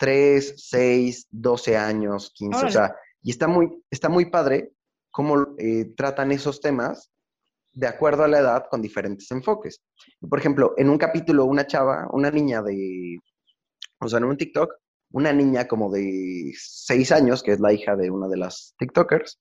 3, 0.00 0.54
6, 0.56 1.26
12 1.30 1.76
años, 1.76 2.32
15, 2.34 2.64
o 2.64 2.70
sea, 2.70 2.96
y 3.22 3.30
está 3.30 3.46
muy, 3.46 3.68
está 3.90 4.08
muy 4.08 4.30
padre 4.30 4.72
cómo 5.10 5.54
eh, 5.58 5.92
tratan 5.94 6.32
esos 6.32 6.62
temas 6.62 7.10
de 7.74 7.86
acuerdo 7.86 8.24
a 8.24 8.28
la 8.28 8.38
edad 8.38 8.64
con 8.70 8.80
diferentes 8.80 9.30
enfoques. 9.30 9.82
Por 10.26 10.38
ejemplo, 10.38 10.72
en 10.78 10.88
un 10.88 10.96
capítulo, 10.96 11.44
una 11.44 11.66
chava, 11.66 12.08
una 12.12 12.30
niña 12.30 12.62
de, 12.62 13.18
o 14.00 14.08
sea, 14.08 14.20
en 14.20 14.24
un 14.24 14.38
TikTok, 14.38 14.72
una 15.12 15.34
niña 15.34 15.68
como 15.68 15.90
de 15.92 16.50
6 16.56 17.12
años, 17.12 17.42
que 17.42 17.52
es 17.52 17.60
la 17.60 17.74
hija 17.74 17.94
de 17.94 18.10
una 18.10 18.26
de 18.26 18.38
las 18.38 18.74
TikTokers, 18.78 19.38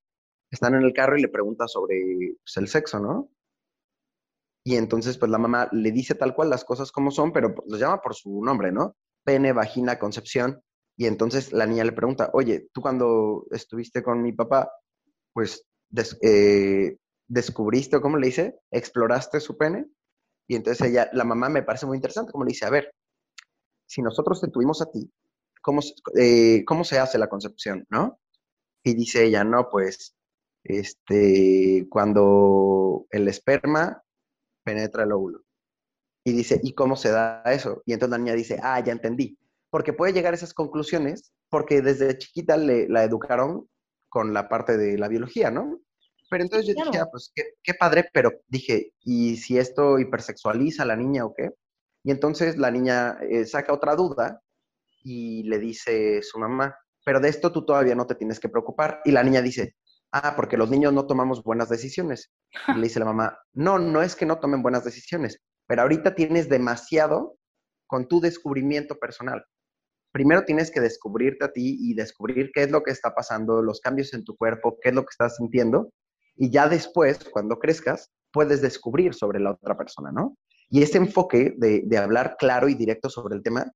están 0.52 0.76
en 0.76 0.82
el 0.82 0.92
carro 0.92 1.18
y 1.18 1.22
le 1.22 1.30
pregunta 1.30 1.70
sobre 1.70 2.36
pues, 2.44 2.58
el 2.58 2.68
sexo, 2.68 3.00
¿no? 3.00 3.30
Y 4.66 4.76
entonces, 4.76 5.18
pues 5.18 5.32
la 5.32 5.38
mamá 5.38 5.70
le 5.72 5.94
dice 5.94 6.16
tal 6.16 6.36
cual 6.36 6.50
las 6.50 6.66
cosas 6.66 6.92
como 6.92 7.12
son, 7.12 7.32
pero 7.32 7.56
los 7.66 7.80
llama 7.80 8.02
por 8.02 8.14
su 8.14 8.44
nombre, 8.44 8.74
¿no? 8.74 8.98
Pene, 9.30 9.54
vagina, 9.54 10.00
concepción. 10.00 10.60
Y 10.98 11.06
entonces 11.06 11.54
la 11.54 11.68
niña 11.68 11.84
le 11.84 11.92
pregunta, 11.92 12.32
oye, 12.34 12.68
tú 12.74 12.82
cuando 12.82 13.46
estuviste 13.52 14.02
con 14.02 14.24
mi 14.24 14.34
papá, 14.34 14.72
pues 15.34 15.68
eh, 16.24 16.98
descubriste, 17.28 18.02
cómo 18.02 18.18
le 18.18 18.26
dice, 18.26 18.60
exploraste 18.72 19.40
su 19.40 19.56
pene. 19.56 19.86
Y 20.48 20.56
entonces 20.56 20.90
ella, 20.90 21.08
la 21.14 21.26
mamá 21.26 21.48
me 21.48 21.62
parece 21.62 21.86
muy 21.86 21.98
interesante, 21.98 22.32
como 22.32 22.44
le 22.44 22.50
dice, 22.50 22.66
a 22.66 22.72
ver, 22.72 22.92
si 23.86 24.02
nosotros 24.02 24.42
te 24.42 24.48
tuvimos 24.48 24.82
a 24.82 24.90
ti, 24.90 25.08
¿cómo, 25.62 25.82
eh, 26.20 26.66
¿cómo 26.66 26.84
se 26.84 26.98
hace 26.98 27.20
la 27.20 27.30
concepción, 27.30 27.86
no? 27.92 28.20
Y 28.84 28.96
dice 28.96 29.26
ella, 29.26 29.44
no, 29.44 29.70
pues, 29.70 30.16
este, 30.64 31.86
cuando 31.88 33.06
el 33.12 33.28
esperma 33.28 34.02
penetra 34.64 35.04
el 35.04 35.12
óvulo. 35.12 35.44
Y 36.24 36.34
dice, 36.34 36.60
¿y 36.62 36.74
cómo 36.74 36.96
se 36.96 37.12
da 37.12 37.42
eso? 37.46 37.82
Y 37.86 37.94
entonces 37.94 38.12
la 38.12 38.18
niña 38.18 38.34
dice, 38.34 38.60
ah, 38.62 38.80
ya 38.84 38.92
entendí. 38.92 39.38
Porque 39.70 39.94
puede 39.94 40.14
llegar 40.14 40.34
a 40.34 40.38
esas 40.38 40.54
conclusiones 40.54 41.32
porque 41.50 41.82
desde 41.82 42.18
chiquita 42.18 42.58
le, 42.58 42.88
la 42.90 43.04
educaron 43.04 43.68
con 44.10 44.34
la 44.34 44.50
parte 44.50 44.78
de 44.78 44.98
la 44.98 45.08
biología, 45.08 45.52
¿no? 45.52 45.80
Pero 46.30 46.44
entonces 46.44 46.68
yo 46.68 46.84
dije, 46.84 47.00
ah, 47.00 47.08
pues 47.10 47.32
qué, 47.36 47.74
padre, 47.74 48.08
pero 48.14 48.32
dije, 48.48 48.94
¿y 49.02 49.38
si 49.38 49.58
esto 49.58 49.98
hipersexualiza 49.98 50.84
a 50.84 50.86
la 50.86 50.96
niña 50.96 51.26
o 51.26 51.34
qué? 51.34 51.50
Y 52.04 52.12
entonces 52.12 52.58
la 52.58 52.72
niña 52.72 53.18
eh, 53.22 53.46
saca 53.46 53.74
otra 53.74 53.96
duda 53.96 54.42
y 55.04 55.44
le 55.44 55.58
dice 55.58 56.22
su 56.22 56.40
mamá, 56.40 56.76
pero 57.04 57.20
de 57.20 57.30
esto 57.30 57.52
tú 57.52 57.66
todavía 57.66 57.96
no 57.96 58.06
te 58.06 58.16
tienes 58.16 58.40
que 58.40 58.50
preocupar. 58.50 59.02
Y 59.06 59.12
la 59.12 59.24
niña 59.24 59.42
dice, 59.42 59.76
ah, 60.12 60.36
porque 60.36 60.58
los 60.58 60.70
niños 60.70 60.94
no 60.94 61.08
tomamos 61.08 61.44
buenas 61.44 61.70
decisiones. 61.70 62.32
Y 62.68 62.74
le 62.74 62.84
dice 62.84 63.00
la 63.00 63.06
mamá, 63.06 63.40
no, 63.54 63.80
no 63.80 64.02
es 64.02 64.16
que 64.16 64.28
no 64.28 64.40
tomen 64.40 64.62
buenas 64.62 64.84
decisiones, 64.84 65.42
pero 65.70 65.84
ahorita 65.84 66.16
tienes 66.16 66.50
demasiado 66.50 67.38
con 67.86 68.08
tu 68.08 68.20
descubrimiento 68.20 68.98
personal. 68.98 69.46
Primero 70.12 70.44
tienes 70.44 70.72
que 70.72 70.82
descubrirte 70.82 71.46
a 71.46 71.52
ti 71.52 71.78
y 71.80 71.94
descubrir 71.94 72.50
qué 72.52 72.64
es 72.64 72.72
lo 72.72 72.82
que 72.82 72.90
está 72.90 73.14
pasando, 73.14 73.62
los 73.62 73.80
cambios 73.80 74.12
en 74.16 74.24
tu 74.24 74.36
cuerpo, 74.36 74.80
qué 74.82 74.90
es 74.90 74.96
lo 74.96 75.04
que 75.04 75.12
estás 75.12 75.36
sintiendo. 75.36 75.92
Y 76.36 76.50
ya 76.50 76.68
después, 76.68 77.20
cuando 77.32 77.60
crezcas, 77.60 78.10
puedes 78.34 78.64
descubrir 78.64 79.14
sobre 79.14 79.40
la 79.40 79.52
otra 79.52 79.78
persona, 79.78 80.12
¿no? 80.12 80.36
Y 80.70 80.82
ese 80.82 80.98
enfoque 80.98 81.54
de, 81.56 81.98
hablar 82.00 82.36
claro 82.40 82.68
y 82.68 82.74
directo 82.74 83.08
sobre 83.08 83.36
el 83.36 83.44
tema, 83.44 83.72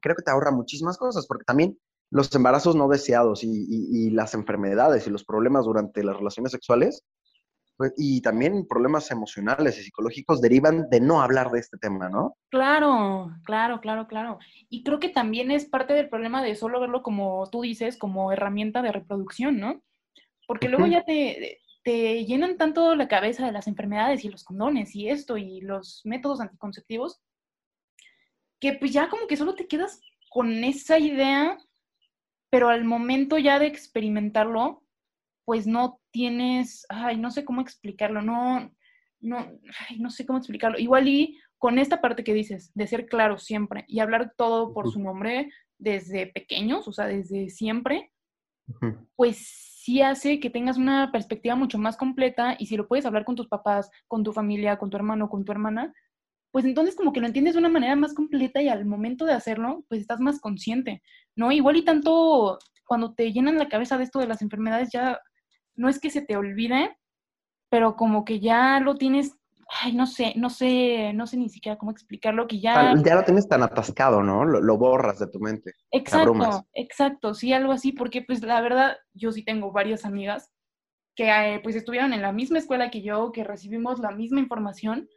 creo 0.00 0.16
que 0.16 0.22
te 0.22 0.30
ahorra 0.30 0.50
muchísimas 0.50 0.96
cosas, 0.96 1.26
porque 1.26 1.44
también 1.44 1.78
los 2.10 2.34
embarazos 2.34 2.74
no 2.74 2.88
deseados 2.88 3.44
y 3.44 4.10
las 4.10 4.32
enfermedades 4.32 5.06
y 5.06 5.10
los 5.10 5.24
problemas 5.24 5.66
durante 5.66 6.02
las 6.04 6.16
relaciones 6.16 6.52
sexuales 6.52 7.04
y 7.96 8.20
también 8.20 8.66
problemas 8.66 9.10
emocionales 9.10 9.78
y 9.78 9.82
psicológicos 9.82 10.40
derivan 10.40 10.88
de 10.90 11.00
no 11.00 11.22
hablar 11.22 11.50
de 11.50 11.60
este 11.60 11.78
tema, 11.78 12.08
¿no? 12.08 12.36
Claro, 12.50 13.30
claro, 13.44 13.80
claro, 13.80 14.06
claro. 14.06 14.38
Y 14.68 14.84
creo 14.84 15.00
que 15.00 15.08
también 15.08 15.50
es 15.50 15.64
parte 15.64 15.94
del 15.94 16.08
problema 16.08 16.42
de 16.42 16.54
solo 16.54 16.80
verlo 16.80 17.02
como 17.02 17.48
tú 17.50 17.62
dices, 17.62 17.96
como 17.96 18.32
herramienta 18.32 18.82
de 18.82 18.92
reproducción, 18.92 19.58
¿no? 19.58 19.82
Porque 20.46 20.68
luego 20.68 20.86
ya 20.86 21.04
te, 21.04 21.60
te 21.82 22.24
llenan 22.24 22.56
tanto 22.56 22.94
la 22.94 23.08
cabeza 23.08 23.46
de 23.46 23.52
las 23.52 23.66
enfermedades 23.66 24.24
y 24.24 24.28
los 24.28 24.44
condones 24.44 24.94
y 24.94 25.08
esto 25.08 25.36
y 25.36 25.60
los 25.60 26.02
métodos 26.04 26.40
anticonceptivos, 26.40 27.20
que 28.60 28.74
pues 28.74 28.92
ya 28.92 29.08
como 29.08 29.26
que 29.26 29.36
solo 29.36 29.54
te 29.54 29.66
quedas 29.66 30.00
con 30.30 30.64
esa 30.64 30.98
idea, 30.98 31.58
pero 32.50 32.68
al 32.68 32.84
momento 32.84 33.38
ya 33.38 33.58
de 33.58 33.66
experimentarlo, 33.66 34.81
pues 35.52 35.66
no 35.66 36.00
tienes, 36.10 36.86
ay, 36.88 37.18
no 37.18 37.30
sé 37.30 37.44
cómo 37.44 37.60
explicarlo, 37.60 38.22
no, 38.22 38.72
no, 39.20 39.36
ay, 39.86 39.98
no 39.98 40.08
sé 40.08 40.24
cómo 40.24 40.38
explicarlo. 40.38 40.78
Igual 40.78 41.08
y 41.08 41.38
con 41.58 41.78
esta 41.78 42.00
parte 42.00 42.24
que 42.24 42.32
dices, 42.32 42.70
de 42.72 42.86
ser 42.86 43.04
claro 43.04 43.36
siempre 43.36 43.84
y 43.86 44.00
hablar 44.00 44.32
todo 44.34 44.72
por 44.72 44.90
su 44.90 44.98
nombre 44.98 45.52
desde 45.76 46.26
pequeños, 46.26 46.88
o 46.88 46.92
sea, 46.94 47.04
desde 47.04 47.50
siempre, 47.50 48.14
pues 49.14 49.46
sí 49.84 50.00
hace 50.00 50.40
que 50.40 50.48
tengas 50.48 50.78
una 50.78 51.12
perspectiva 51.12 51.54
mucho 51.54 51.76
más 51.76 51.98
completa 51.98 52.56
y 52.58 52.64
si 52.64 52.78
lo 52.78 52.88
puedes 52.88 53.04
hablar 53.04 53.26
con 53.26 53.36
tus 53.36 53.48
papás, 53.48 53.90
con 54.08 54.24
tu 54.24 54.32
familia, 54.32 54.78
con 54.78 54.88
tu 54.88 54.96
hermano, 54.96 55.28
con 55.28 55.44
tu 55.44 55.52
hermana, 55.52 55.92
pues 56.50 56.64
entonces 56.64 56.96
como 56.96 57.12
que 57.12 57.20
lo 57.20 57.26
entiendes 57.26 57.52
de 57.52 57.60
una 57.60 57.68
manera 57.68 57.94
más 57.94 58.14
completa 58.14 58.62
y 58.62 58.70
al 58.70 58.86
momento 58.86 59.26
de 59.26 59.34
hacerlo, 59.34 59.84
pues 59.90 60.00
estás 60.00 60.18
más 60.18 60.40
consciente, 60.40 61.02
¿no? 61.36 61.52
Igual 61.52 61.76
y 61.76 61.84
tanto 61.84 62.58
cuando 62.86 63.12
te 63.12 63.30
llenan 63.34 63.58
la 63.58 63.68
cabeza 63.68 63.98
de 63.98 64.04
esto 64.04 64.18
de 64.18 64.28
las 64.28 64.40
enfermedades, 64.40 64.88
ya 64.90 65.20
no 65.74 65.88
es 65.88 66.00
que 66.00 66.10
se 66.10 66.22
te 66.22 66.36
olvide, 66.36 66.96
pero 67.68 67.96
como 67.96 68.24
que 68.24 68.40
ya 68.40 68.80
lo 68.80 68.96
tienes 68.96 69.36
ay, 69.80 69.92
no 69.92 70.06
sé, 70.06 70.34
no 70.36 70.50
sé, 70.50 71.12
no 71.14 71.26
sé 71.26 71.36
ni 71.36 71.48
siquiera 71.48 71.78
cómo 71.78 71.90
explicarlo, 71.90 72.46
que 72.46 72.60
ya... 72.60 72.94
Ya 73.02 73.14
lo 73.14 73.24
tienes 73.24 73.48
tan 73.48 73.62
atascado, 73.62 74.22
¿no? 74.22 74.44
Lo, 74.44 74.76
borras 74.76 75.18
de 75.18 75.28
tu 75.28 75.40
mente. 75.40 75.72
Exacto, 75.90 76.66
exacto, 76.74 77.34
sí, 77.34 77.52
algo 77.52 77.72
así, 77.72 77.92
porque 77.92 78.22
pues 78.22 78.42
la 78.42 78.60
verdad, 78.60 78.96
yo 79.14 79.32
sí 79.32 79.44
tengo 79.44 79.72
varias 79.72 80.04
amigas 80.04 80.52
que 81.14 81.28
eh, 81.28 81.60
pues 81.62 81.76
estuvieron 81.76 82.12
en 82.12 82.22
la 82.22 82.32
misma 82.32 82.58
escuela 82.58 82.90
que 82.90 83.02
yo, 83.02 83.32
que 83.32 83.44
recibimos 83.44 83.98
la 83.98 84.10
misma 84.10 84.40
información 84.40 85.08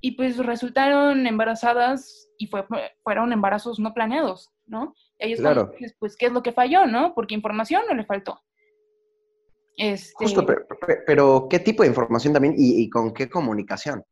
y 0.00 0.12
pues 0.12 0.36
resultaron 0.36 1.26
embarazadas 1.26 2.28
y 2.38 2.46
fue, 2.46 2.66
fueron 3.02 3.32
embarazos 3.32 3.78
no 3.78 3.94
planeados, 3.94 4.52
¿no? 4.66 4.94
Y 5.18 5.26
ellos 5.26 5.40
claro. 5.40 5.72
pues, 5.98 6.16
¿qué 6.16 6.26
es 6.26 6.32
lo 6.32 6.42
que 6.42 6.52
falló, 6.52 6.86
no? 6.86 7.14
Porque 7.14 7.34
información 7.34 7.82
no 7.88 7.94
le 7.94 8.04
faltó. 8.04 8.42
Este... 9.76 10.12
Justo, 10.14 10.46
pero, 11.06 11.48
¿qué 11.48 11.58
tipo 11.58 11.82
de 11.82 11.88
información 11.88 12.32
también 12.32 12.54
y, 12.56 12.88
con 12.90 13.12
qué 13.12 13.28
comunicación? 13.28 14.04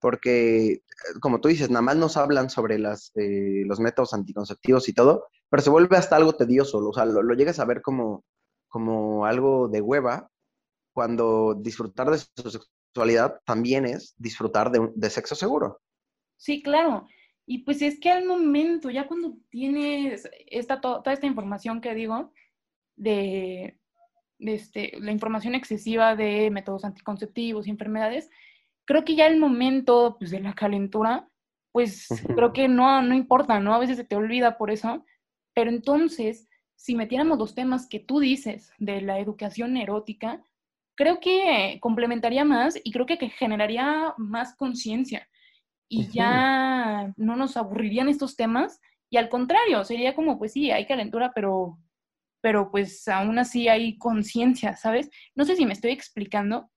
Porque, 0.00 0.72
eh, 0.72 0.82
como 1.20 1.40
tú 1.40 1.48
dices, 1.48 1.70
nada 1.70 1.82
más 1.82 1.96
nos 1.96 2.16
hablan 2.16 2.50
sobre 2.50 2.78
las, 2.78 3.12
eh, 3.16 3.62
los 3.66 3.80
métodos 3.80 4.14
anticonceptivos 4.14 4.88
y 4.88 4.92
todo, 4.92 5.26
pero 5.48 5.62
se 5.62 5.70
vuelve 5.70 5.96
hasta 5.96 6.16
algo 6.16 6.34
tedioso, 6.34 6.78
o 6.78 6.92
sea, 6.92 7.04
lo, 7.04 7.34
llegas 7.34 7.58
a 7.60 7.64
ver 7.64 7.82
como, 7.82 8.24
como 8.68 9.26
algo 9.26 9.68
de 9.68 9.80
hueva, 9.80 10.30
cuando 10.92 11.54
disfrutar 11.54 12.10
de 12.10 12.18
su 12.18 12.50
sexualidad 12.50 13.40
también 13.44 13.86
es 13.86 14.14
disfrutar 14.16 14.70
de, 14.70 14.90
de 14.94 15.10
sexo 15.10 15.34
seguro. 15.34 15.80
Sí, 16.36 16.62
claro. 16.62 17.06
Y 17.46 17.58
pues 17.58 17.80
es 17.80 18.00
que 18.00 18.10
al 18.10 18.24
momento, 18.24 18.90
ya 18.90 19.06
cuando 19.06 19.36
tienes 19.50 20.28
esta, 20.46 20.80
toda 20.80 21.12
esta 21.12 21.26
información 21.26 21.80
que 21.80 21.94
digo, 21.94 22.32
de, 22.96 23.78
este, 24.38 24.92
la 25.00 25.12
información 25.12 25.54
excesiva 25.54 26.16
de 26.16 26.50
métodos 26.50 26.84
anticonceptivos 26.84 27.66
y 27.66 27.70
enfermedades, 27.70 28.30
creo 28.84 29.04
que 29.04 29.16
ya 29.16 29.26
el 29.26 29.38
momento 29.38 30.16
pues, 30.18 30.30
de 30.30 30.40
la 30.40 30.54
calentura, 30.54 31.28
pues 31.72 32.08
creo 32.34 32.52
que 32.52 32.68
no, 32.68 33.02
no 33.02 33.14
importa, 33.14 33.60
¿no? 33.60 33.74
A 33.74 33.78
veces 33.78 33.96
se 33.96 34.04
te 34.04 34.16
olvida 34.16 34.56
por 34.56 34.70
eso, 34.70 35.04
pero 35.54 35.70
entonces, 35.70 36.48
si 36.74 36.94
metiéramos 36.94 37.38
los 37.38 37.54
temas 37.54 37.88
que 37.88 38.00
tú 38.00 38.20
dices 38.20 38.72
de 38.78 39.00
la 39.00 39.18
educación 39.18 39.76
erótica, 39.76 40.42
creo 40.94 41.20
que 41.20 41.78
complementaría 41.80 42.44
más 42.44 42.78
y 42.82 42.92
creo 42.92 43.06
que 43.06 43.16
generaría 43.30 44.14
más 44.16 44.54
conciencia 44.54 45.28
y 45.88 46.08
ya 46.08 47.12
no 47.16 47.36
nos 47.36 47.56
aburrirían 47.56 48.08
estos 48.08 48.36
temas 48.36 48.80
y 49.10 49.18
al 49.18 49.28
contrario, 49.28 49.84
sería 49.84 50.14
como, 50.14 50.38
pues 50.38 50.52
sí, 50.52 50.70
hay 50.70 50.86
calentura, 50.86 51.32
pero 51.34 51.78
pero 52.46 52.70
pues 52.70 53.08
aún 53.08 53.40
así 53.40 53.66
hay 53.66 53.98
conciencia, 53.98 54.76
¿sabes? 54.76 55.10
No 55.34 55.44
sé 55.44 55.56
si 55.56 55.66
me 55.66 55.72
estoy 55.72 55.90
explicando. 55.90 56.70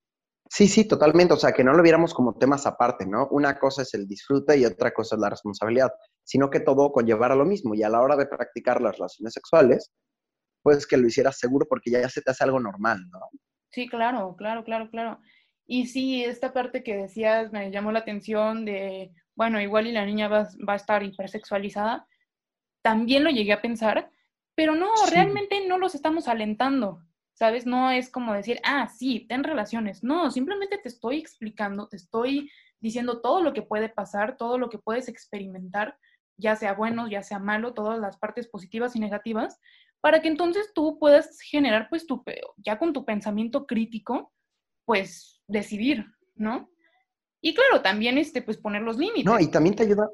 Sí, 0.49 0.67
sí, 0.67 0.87
totalmente. 0.87 1.35
O 1.35 1.37
sea, 1.37 1.51
que 1.51 1.63
no 1.63 1.73
lo 1.73 1.83
viéramos 1.83 2.11
como 2.11 2.33
temas 2.33 2.65
aparte, 2.65 3.05
¿no? 3.05 3.27
Una 3.29 3.59
cosa 3.59 3.83
es 3.83 3.93
el 3.93 4.07
disfrute 4.07 4.57
y 4.57 4.65
otra 4.65 4.91
cosa 4.91 5.15
es 5.15 5.21
la 5.21 5.29
responsabilidad, 5.29 5.91
sino 6.23 6.49
que 6.49 6.61
todo 6.61 6.91
conllevara 6.91 7.35
lo 7.35 7.45
mismo. 7.45 7.75
Y 7.75 7.83
a 7.83 7.89
la 7.89 8.01
hora 8.01 8.15
de 8.15 8.25
practicar 8.25 8.81
las 8.81 8.97
relaciones 8.97 9.31
sexuales, 9.31 9.91
pues 10.63 10.87
que 10.87 10.97
lo 10.97 11.05
hicieras 11.05 11.37
seguro 11.37 11.67
porque 11.69 11.91
ya, 11.91 12.09
se 12.09 12.23
te 12.23 12.31
hace 12.31 12.45
algo 12.45 12.59
normal, 12.59 13.07
¿no? 13.11 13.19
Sí, 13.69 13.87
claro, 13.87 14.35
claro, 14.35 14.63
claro, 14.63 14.89
claro. 14.89 15.19
Y 15.67 15.85
sí, 15.85 16.23
esta 16.23 16.51
parte 16.51 16.81
que 16.81 16.97
decías 16.97 17.51
me 17.51 17.69
llamó 17.69 17.91
la 17.91 17.99
atención 17.99 18.65
de, 18.65 19.11
bueno, 19.35 19.61
igual 19.61 19.85
y 19.85 19.91
la 19.91 20.07
niña 20.07 20.29
va, 20.29 20.49
va 20.67 20.73
a 20.73 20.77
estar 20.77 21.03
hipersexualizada. 21.03 22.07
También 22.81 23.23
lo 23.23 23.29
llegué 23.29 23.53
a 23.53 23.61
pensar, 23.61 24.09
pero 24.59 24.75
no, 24.75 24.89
realmente 25.09 25.65
no 25.65 25.77
los 25.77 25.95
estamos 25.95 26.27
alentando, 26.27 27.01
¿sabes? 27.31 27.65
No 27.65 27.91
es 27.91 28.09
como 28.09 28.33
decir, 28.33 28.59
ah, 28.65 28.89
sí, 28.89 29.25
ten 29.29 29.45
relaciones. 29.45 30.03
No, 30.03 30.31
simplemente 30.31 30.77
te 30.77 30.89
estoy 30.89 31.17
explicando, 31.17 31.87
te 31.87 31.95
estoy 31.95 32.51
diciendo 32.81 33.21
todo 33.21 33.41
lo 33.41 33.53
que 33.53 33.61
puede 33.61 33.87
pasar, 33.87 34.35
todo 34.35 34.57
lo 34.57 34.69
que 34.69 34.77
puedes 34.77 35.07
experimentar, 35.07 35.97
ya 36.35 36.57
sea 36.57 36.73
bueno, 36.73 37.07
ya 37.07 37.23
sea 37.23 37.39
malo, 37.39 37.73
todas 37.73 38.01
las 38.01 38.17
partes 38.17 38.49
positivas 38.49 38.97
y 38.97 38.99
negativas, 38.99 39.61
para 40.01 40.21
que 40.21 40.27
entonces 40.27 40.73
tú 40.75 40.99
puedas 40.99 41.39
generar, 41.39 41.87
pues, 41.89 42.05
tu, 42.05 42.21
ya 42.57 42.77
con 42.77 42.91
tu 42.91 43.05
pensamiento 43.05 43.65
crítico, 43.65 44.33
pues, 44.83 45.41
decidir, 45.47 46.05
¿no? 46.35 46.69
Y 47.39 47.53
claro, 47.53 47.81
también, 47.81 48.17
este, 48.17 48.41
pues, 48.41 48.57
poner 48.57 48.81
los 48.81 48.97
límites. 48.97 49.23
No, 49.23 49.39
y 49.39 49.47
también 49.47 49.77
te 49.77 49.83
ayuda, 49.83 50.09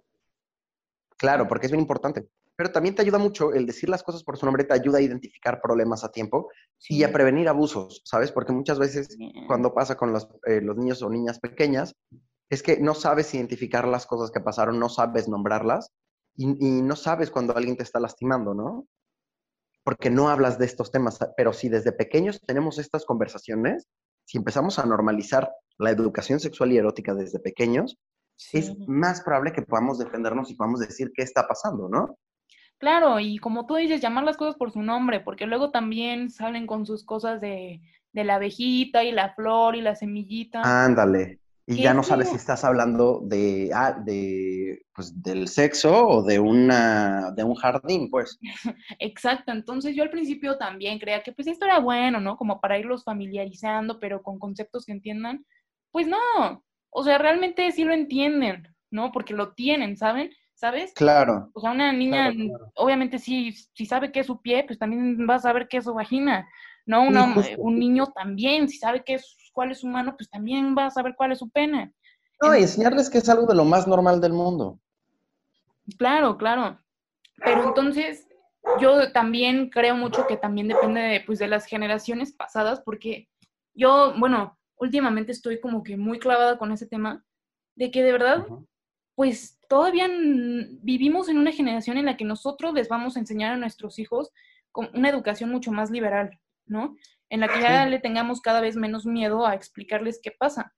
claro, 1.17 1.47
porque 1.47 1.65
es 1.65 1.71
bien 1.71 1.81
importante 1.81 2.27
pero 2.55 2.71
también 2.71 2.95
te 2.95 3.01
ayuda 3.01 3.17
mucho 3.17 3.53
el 3.53 3.65
decir 3.65 3.89
las 3.89 4.03
cosas 4.03 4.23
por 4.23 4.37
su 4.37 4.45
nombre, 4.45 4.63
te 4.63 4.73
ayuda 4.73 4.99
a 4.99 5.01
identificar 5.01 5.61
problemas 5.61 6.03
a 6.03 6.11
tiempo 6.11 6.49
y 6.87 7.03
a 7.03 7.11
prevenir 7.11 7.49
abusos, 7.49 8.01
¿sabes? 8.05 8.31
Porque 8.31 8.53
muchas 8.53 8.79
veces 8.79 9.17
cuando 9.47 9.73
pasa 9.73 9.95
con 9.95 10.13
los, 10.13 10.27
eh, 10.45 10.61
los, 10.61 10.77
niños 10.77 11.01
o 11.01 11.09
niñas 11.09 11.39
pequeñas, 11.39 11.95
es 12.49 12.63
que 12.63 12.77
no 12.77 12.93
sabes 12.93 13.33
identificar 13.33 13.87
las 13.87 14.05
cosas 14.05 14.31
que 14.31 14.39
pasaron, 14.39 14.79
no 14.79 14.89
sabes 14.89 15.27
nombrarlas 15.27 15.91
y, 16.35 16.45
y 16.65 16.81
no 16.81 16.95
sabes 16.95 17.31
cuando 17.31 17.55
alguien 17.55 17.75
te 17.75 17.83
está 17.83 17.99
lastimando, 17.99 18.53
¿no? 18.53 18.87
Porque 19.83 20.09
no 20.09 20.29
hablas 20.29 20.57
de 20.57 20.65
estos 20.65 20.91
temas, 20.91 21.19
pero 21.35 21.53
si 21.53 21.69
desde 21.69 21.91
pequeños 21.91 22.39
tenemos 22.41 22.79
estas 22.79 23.05
conversaciones, 23.05 23.87
si 24.25 24.37
empezamos 24.37 24.79
a 24.79 24.85
normalizar 24.85 25.51
la 25.77 25.91
educación 25.91 26.39
sexual 26.39 26.71
y 26.71 26.77
erótica 26.77 27.13
desde 27.13 27.39
pequeños, 27.39 27.97
es 28.51 28.77
más 28.87 29.21
probable 29.21 29.53
que 29.53 29.61
podamos 29.61 29.97
defendernos 29.97 30.49
y 30.51 30.55
podamos 30.55 30.79
decir 30.79 31.11
qué 31.13 31.23
está 31.23 31.47
pasando, 31.47 31.87
¿no? 31.89 32.17
Claro, 32.86 33.19
y 33.19 33.39
como 33.39 33.65
tú 33.65 33.78
dices, 33.78 34.00
llamar 34.00 34.26
las 34.26 34.38
cosas 34.38 34.54
por 34.58 34.71
su 34.71 34.84
nombre, 34.84 35.19
porque 35.19 35.48
luego 35.48 35.71
también 35.71 36.30
salen 36.30 36.67
con 36.67 36.86
sus 36.86 37.04
cosas 37.04 37.41
de, 37.41 37.82
de 38.13 38.24
la 38.24 38.36
abejita 38.36 39.04
y 39.04 39.12
la 39.12 39.34
flor 39.34 39.76
y 39.76 39.82
la 39.82 39.95
semillita. 39.95 40.62
Ándale. 40.63 41.39
Y 41.65 41.78
ya 41.82 41.95
no 41.95 42.04
sabes 42.04 42.30
si 42.30 42.36
estás 42.36 42.63
hablando 42.63 43.21
de, 43.24 43.71
ah, 43.74 43.93
de 43.93 44.86
pues, 44.93 45.19
del 45.19 45.48
sexo 45.48 46.08
o 46.08 46.21
de, 46.21 46.38
una, 46.38 47.32
de 47.32 47.43
un 47.43 47.56
jardín, 47.56 48.08
pues. 48.12 48.38
Exacto, 49.00 49.52
entonces 49.52 49.95
yo 49.95 50.04
al 50.04 50.12
principio 50.12 50.60
también 50.60 51.00
creía 51.00 51.24
que 51.24 51.32
pues 51.32 51.48
esto 51.48 51.65
era 51.65 51.80
bueno, 51.80 52.19
¿no? 52.19 52.38
Como 52.38 52.62
para 52.62 52.78
irlos 52.78 53.04
familiarizando, 53.04 54.00
pero 54.00 54.21
con 54.21 54.38
conceptos 54.38 54.86
que 54.86 54.91
entiendan. 54.91 55.43
Pues 55.91 56.06
no, 56.06 56.63
o 56.91 57.04
sea, 57.04 57.17
realmente 57.17 57.71
sí 57.71 57.84
lo 57.84 57.95
entienden, 57.95 58.67
¿no? 58.91 59.12
Porque 59.12 59.34
lo 59.34 59.54
tienen, 59.54 59.98
¿saben? 59.98 60.30
¿Sabes? 60.55 60.93
Claro. 60.93 61.49
O 61.53 61.61
sea, 61.61 61.71
una 61.71 61.91
niña, 61.91 62.31
obviamente, 62.75 63.19
si, 63.19 63.51
si 63.51 63.85
sabe 63.85 64.11
qué 64.11 64.21
es 64.21 64.27
su 64.27 64.41
pie, 64.41 64.63
pues 64.65 64.79
también 64.79 65.27
va 65.29 65.35
a 65.35 65.39
saber 65.39 65.67
qué 65.67 65.77
es 65.77 65.83
su 65.83 65.93
vagina, 65.93 66.47
¿no? 66.85 67.03
un 67.57 67.79
niño 67.79 68.07
también, 68.07 68.67
si 68.67 68.77
sabe 68.77 69.03
qué 69.03 69.15
es, 69.15 69.37
cuál 69.53 69.71
es 69.71 69.79
su 69.79 69.87
mano, 69.87 70.15
pues 70.17 70.29
también 70.29 70.75
va 70.77 70.87
a 70.87 70.91
saber 70.91 71.15
cuál 71.15 71.31
es 71.31 71.39
su 71.39 71.49
pene. 71.49 71.93
No, 72.41 72.55
y 72.55 72.61
enseñarles 72.61 73.09
que 73.09 73.19
es 73.19 73.29
algo 73.29 73.45
de 73.45 73.55
lo 73.55 73.65
más 73.65 73.87
normal 73.87 74.19
del 74.19 74.33
mundo. 74.33 74.79
Claro, 75.97 76.37
claro. 76.37 76.79
Pero 77.37 77.67
entonces, 77.67 78.27
yo 78.79 79.11
también 79.11 79.69
creo 79.69 79.95
mucho 79.95 80.25
que 80.27 80.37
también 80.37 80.67
depende 80.67 81.01
de, 81.01 81.21
pues, 81.21 81.39
de 81.39 81.47
las 81.47 81.65
generaciones 81.65 82.33
pasadas, 82.33 82.81
porque 82.81 83.29
yo, 83.73 84.13
bueno, 84.17 84.57
últimamente 84.77 85.31
estoy 85.31 85.59
como 85.59 85.83
que 85.83 85.97
muy 85.97 86.19
clavada 86.19 86.57
con 86.57 86.71
ese 86.71 86.87
tema, 86.87 87.23
de 87.75 87.91
que 87.91 88.03
de 88.03 88.11
verdad, 88.11 88.45
pues 89.15 89.58
todavía 89.67 90.08
vivimos 90.10 91.30
en 91.30 91.38
una 91.38 91.51
generación 91.51 91.97
en 91.97 92.06
la 92.06 92.17
que 92.17 92.25
nosotros 92.25 92.73
les 92.73 92.89
vamos 92.89 93.15
a 93.15 93.19
enseñar 93.19 93.54
a 93.54 93.58
nuestros 93.58 93.97
hijos 93.97 94.32
con 94.71 94.89
una 94.93 95.10
educación 95.10 95.49
mucho 95.49 95.71
más 95.71 95.89
liberal, 95.89 96.38
¿no? 96.65 96.97
En 97.30 97.39
la 97.39 97.47
que 97.47 97.62
ya 97.62 97.86
le 97.86 97.99
tengamos 97.99 98.41
cada 98.41 98.62
vez 98.62 98.75
menos 98.75 99.06
miedo 99.06 99.47
a 99.47 99.56
explicarles 99.56 100.19
qué 100.21 100.32
pasa. 100.32 100.73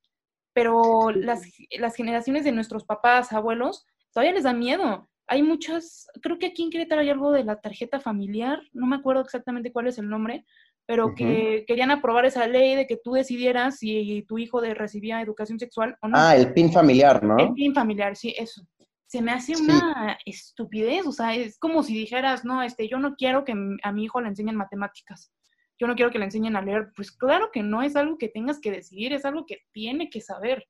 Pero 0.53 1.11
las, 1.11 1.41
las 1.77 1.95
generaciones 1.95 2.43
de 2.43 2.51
nuestros 2.51 2.85
papás, 2.85 3.33
abuelos, 3.33 3.85
todavía 4.13 4.33
les 4.33 4.43
da 4.43 4.53
miedo. 4.53 5.09
Hay 5.27 5.43
muchas, 5.43 6.07
creo 6.21 6.37
que 6.39 6.45
aquí 6.47 6.63
en 6.63 6.69
Querétaro 6.69 7.01
hay 7.01 7.09
algo 7.09 7.31
de 7.31 7.43
la 7.43 7.59
tarjeta 7.59 7.99
familiar, 7.99 8.61
no 8.71 8.85
me 8.85 8.95
acuerdo 8.95 9.21
exactamente 9.21 9.73
cuál 9.73 9.87
es 9.87 9.97
el 9.97 10.07
nombre, 10.07 10.45
pero 10.87 11.13
que 11.13 11.65
querían 11.67 11.91
aprobar 11.91 12.25
esa 12.25 12.47
ley 12.47 12.73
de 12.73 12.87
que 12.87 12.95
tú 12.95 13.11
decidieras 13.11 13.77
si 13.77 14.23
tu 14.25 14.37
hijo 14.37 14.61
de 14.61 14.73
recibía 14.73 15.21
educación 15.21 15.59
sexual 15.59 15.97
o 16.01 16.07
no. 16.07 16.17
Ah, 16.17 16.33
el 16.33 16.53
PIN 16.53 16.71
familiar, 16.71 17.21
¿no? 17.21 17.37
El 17.37 17.53
PIN 17.53 17.75
familiar, 17.75 18.15
sí, 18.15 18.33
eso. 18.37 18.65
Se 19.05 19.21
me 19.21 19.33
hace 19.33 19.53
una 19.57 20.17
estupidez, 20.25 21.05
o 21.05 21.11
sea, 21.11 21.35
es 21.35 21.59
como 21.59 21.83
si 21.83 21.93
dijeras, 21.93 22.45
no, 22.45 22.63
este, 22.63 22.87
yo 22.87 22.99
no 22.99 23.15
quiero 23.15 23.43
que 23.43 23.53
a 23.83 23.91
mi 23.91 24.03
hijo 24.05 24.21
le 24.21 24.29
enseñen 24.29 24.55
matemáticas, 24.55 25.31
yo 25.77 25.87
no 25.87 25.95
quiero 25.95 26.09
que 26.09 26.19
le 26.19 26.25
enseñen 26.25 26.55
a 26.55 26.61
leer. 26.61 26.91
Pues 26.95 27.11
claro 27.11 27.49
que 27.51 27.63
no 27.63 27.81
es 27.83 27.97
algo 27.97 28.17
que 28.17 28.29
tengas 28.29 28.59
que 28.59 28.71
decidir, 28.71 29.11
es 29.11 29.25
algo 29.25 29.45
que 29.45 29.57
tiene 29.73 30.09
que 30.09 30.21
saber. 30.21 30.65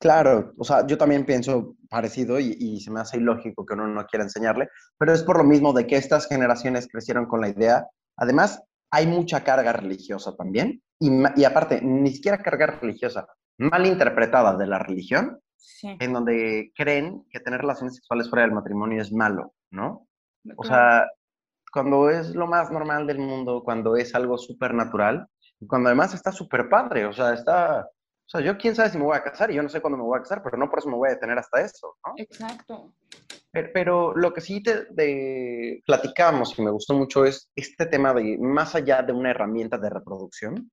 Claro, 0.00 0.54
o 0.58 0.64
sea, 0.64 0.84
yo 0.86 0.98
también 0.98 1.24
pienso 1.24 1.76
parecido 1.88 2.38
y, 2.40 2.56
y, 2.58 2.80
se 2.80 2.90
me 2.90 3.00
hace 3.00 3.16
ilógico 3.16 3.64
que 3.64 3.74
uno 3.74 3.86
no 3.86 4.04
quiera 4.06 4.24
enseñarle, 4.24 4.68
pero 4.98 5.12
es 5.12 5.22
por 5.22 5.38
lo 5.38 5.44
mismo 5.44 5.72
de 5.72 5.86
que 5.86 5.96
estas 5.96 6.26
generaciones 6.26 6.88
crecieron 6.90 7.26
con 7.26 7.40
la 7.40 7.48
idea. 7.48 7.86
Además, 8.18 8.62
hay 8.90 9.06
mucha 9.06 9.42
carga 9.44 9.72
religiosa 9.72 10.36
también, 10.36 10.82
y, 10.98 11.44
aparte, 11.44 11.80
ni 11.82 12.10
siquiera 12.10 12.42
carga 12.42 12.66
religiosa, 12.66 13.26
mal 13.58 13.86
interpretada 13.86 14.56
de 14.56 14.66
la 14.66 14.78
religión, 14.78 15.40
en 15.82 16.12
donde 16.12 16.72
creen 16.74 17.24
que 17.30 17.40
tener 17.40 17.60
relaciones 17.60 17.96
sexuales 17.96 18.30
fuera 18.30 18.44
del 18.44 18.54
matrimonio 18.54 19.02
es 19.02 19.12
malo, 19.12 19.54
¿no? 19.70 20.06
O 20.56 20.64
sea, 20.64 21.06
cuando 21.72 22.08
es 22.08 22.34
lo 22.34 22.46
más 22.46 22.70
normal 22.70 23.06
del 23.06 23.18
mundo, 23.18 23.62
cuando 23.64 23.96
es 23.96 24.14
algo 24.14 24.38
súper 24.38 24.72
natural, 24.72 25.26
cuando 25.66 25.88
además 25.88 26.14
está 26.14 26.32
súper 26.32 26.68
padre, 26.68 27.06
o 27.06 27.12
sea, 27.12 27.34
está, 27.34 27.88
o 28.26 28.28
sea, 28.28 28.40
yo 28.40 28.58
quién 28.58 28.74
sabe 28.74 28.90
si 28.90 28.98
me 28.98 29.04
voy 29.04 29.16
a 29.16 29.22
casar 29.22 29.52
y 29.52 29.54
yo 29.54 29.62
no 29.62 29.68
sé 29.68 29.80
cuándo 29.80 29.96
me 29.96 30.02
voy 30.02 30.18
a 30.18 30.22
casar, 30.22 30.42
pero 30.42 30.56
no 30.56 30.68
por 30.68 30.80
eso 30.80 30.88
me 30.88 30.96
voy 30.96 31.08
a 31.08 31.12
detener 31.12 31.38
hasta 31.38 31.60
eso, 31.60 31.96
¿no? 32.04 32.14
Exacto. 32.16 32.92
Pero, 33.52 34.14
lo 34.16 34.34
que 34.34 34.40
sí 34.40 34.60
te 34.62 34.86
de, 34.90 35.80
platicamos 35.86 36.58
y 36.58 36.62
me 36.62 36.72
gustó 36.72 36.92
mucho 36.94 37.24
es 37.24 37.48
este 37.54 37.86
tema 37.86 38.12
de, 38.12 38.36
más 38.38 38.74
allá 38.74 39.02
de 39.02 39.12
una 39.12 39.30
herramienta 39.30 39.78
de 39.78 39.90
reproducción, 39.90 40.70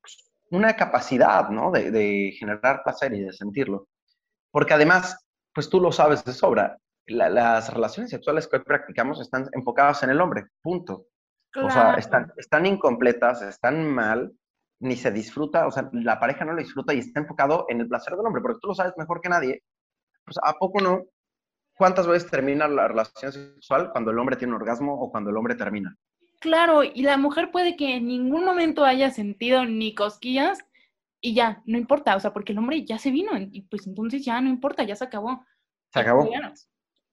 pues, 0.00 0.32
una 0.50 0.74
capacidad, 0.74 1.50
¿no? 1.50 1.70
De, 1.70 1.90
de, 1.90 2.32
generar 2.38 2.82
placer 2.82 3.12
y 3.12 3.20
de 3.20 3.32
sentirlo. 3.34 3.86
Porque 4.50 4.72
además, 4.72 5.18
pues 5.52 5.68
tú 5.68 5.80
lo 5.80 5.92
sabes 5.92 6.24
de 6.24 6.32
sobra, 6.32 6.78
las 7.06 7.72
relaciones 7.72 8.10
sexuales 8.10 8.48
que 8.48 8.56
hoy 8.56 8.64
practicamos 8.64 9.20
están 9.20 9.46
enfocadas 9.52 10.02
en 10.04 10.10
el 10.10 10.20
hombre, 10.22 10.46
punto. 10.62 11.08
O 11.54 11.70
sea, 11.70 11.94
están, 11.94 12.32
están 12.36 12.66
incompletas, 12.66 13.42
están 13.42 13.86
mal, 13.86 14.32
ni 14.80 14.96
se 14.96 15.10
disfruta, 15.10 15.66
o 15.66 15.70
sea, 15.70 15.88
la 15.92 16.18
pareja 16.18 16.44
no 16.44 16.52
lo 16.52 16.58
disfruta 16.58 16.92
y 16.92 16.98
está 16.98 17.20
enfocado 17.20 17.66
en 17.68 17.80
el 17.80 17.88
placer 17.88 18.16
del 18.16 18.26
hombre, 18.26 18.42
porque 18.42 18.58
tú 18.60 18.68
lo 18.68 18.74
sabes 18.74 18.92
mejor 18.96 19.20
que 19.20 19.28
nadie. 19.28 19.62
Pues, 20.24 20.36
¿a 20.42 20.54
poco 20.54 20.80
no? 20.80 21.04
¿Cuántas 21.76 22.06
veces 22.06 22.30
termina 22.30 22.68
la 22.68 22.88
relación 22.88 23.32
sexual 23.32 23.90
cuando 23.90 24.10
el 24.10 24.18
hombre 24.18 24.36
tiene 24.36 24.54
un 24.54 24.60
orgasmo 24.60 24.94
o 24.94 25.10
cuando 25.10 25.30
el 25.30 25.36
hombre 25.36 25.54
termina? 25.54 25.96
Claro, 26.40 26.84
y 26.84 27.02
la 27.02 27.16
mujer 27.16 27.50
puede 27.50 27.76
que 27.76 27.96
en 27.96 28.06
ningún 28.06 28.44
momento 28.44 28.84
haya 28.84 29.10
sentido 29.10 29.64
ni 29.64 29.94
cosquillas 29.94 30.64
y 31.20 31.34
ya, 31.34 31.62
no 31.64 31.78
importa, 31.78 32.14
o 32.16 32.20
sea, 32.20 32.32
porque 32.32 32.52
el 32.52 32.58
hombre 32.58 32.84
ya 32.84 32.98
se 32.98 33.10
vino 33.10 33.30
y 33.38 33.62
pues 33.62 33.86
entonces 33.86 34.24
ya 34.24 34.40
no 34.40 34.50
importa, 34.50 34.84
ya 34.84 34.94
se 34.94 35.04
acabó. 35.04 35.44
Se 35.90 36.00
acabó. 36.00 36.28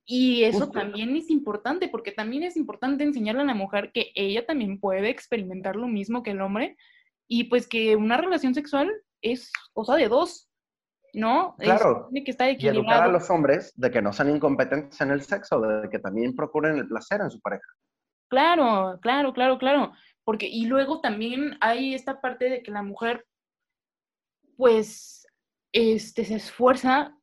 Y 0.06 0.43
eso 0.43 0.69
también 0.69 1.15
es 1.15 1.30
importante, 1.30 1.88
porque 1.88 2.12
también 2.12 2.43
es 2.43 2.58
importante 2.58 3.06
enseñarle 3.06 3.43
a 3.43 3.45
la 3.45 3.54
mujer 3.54 3.91
que 3.93 4.12
ella 4.15 4.45
también 4.45 4.80
puede 4.80 5.10
experimentar 5.10 5.78
lo 5.78 5.88
mismo 5.88 6.24
que 6.24 6.32
el 6.32 6.41
hombre 6.41 6.76
y 7.34 7.46
pues 7.46 7.65
que 7.65 7.96
una 7.96 8.17
relación 8.17 8.54
sexual 8.54 8.91
es 9.22 9.54
cosa 9.72 9.96
de 9.96 10.10
dos, 10.10 10.50
¿no? 11.13 11.56
Claro. 11.60 12.10
tiene 12.12 12.26
que 12.26 12.32
estar 12.32 12.50
equilibrado. 12.50 12.84
Y 12.84 12.88
educar 12.89 13.04
a 13.04 13.12
los 13.12 13.30
hombres 13.30 13.72
de 13.78 13.89
que 13.89 14.02
no 14.02 14.12
sean 14.12 14.36
incompetentes 14.36 15.00
en 15.00 15.12
el 15.12 15.22
sexo, 15.22 15.62
de 15.62 15.89
que 15.89 16.00
también 16.00 16.36
procuren 16.36 16.76
el 16.76 16.89
placer 16.89 17.22
en 17.22 17.32
su 17.32 17.39
pareja. 17.39 17.65
Claro, 18.30 19.00
claro, 19.02 19.32
claro, 19.32 19.58
claro. 19.58 19.94
Porque, 20.26 20.46
y 20.46 20.65
luego 20.65 21.00
también 21.00 21.58
hay 21.62 21.94
esta 21.94 22.20
parte 22.20 22.50
de 22.50 22.62
que 22.63 22.72
la 22.72 22.84
mujer, 22.84 23.26
pues, 24.58 25.26
este, 25.72 26.26
se 26.26 26.36
esfuerza, 26.36 27.17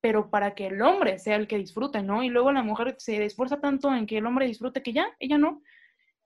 pero 0.00 0.30
para 0.30 0.54
que 0.54 0.68
el 0.68 0.80
hombre 0.80 1.18
sea 1.18 1.36
el 1.36 1.46
que 1.46 1.58
disfrute, 1.58 2.02
¿no? 2.02 2.22
Y 2.22 2.30
luego 2.30 2.50
la 2.50 2.62
mujer 2.62 2.94
se 2.96 3.22
esfuerza 3.22 3.60
tanto 3.60 3.94
en 3.94 4.06
que 4.06 4.16
el 4.16 4.24
hombre 4.24 4.46
disfrute 4.46 4.82
que 4.82 4.94
ya, 4.94 5.14
ella 5.18 5.36
no. 5.36 5.60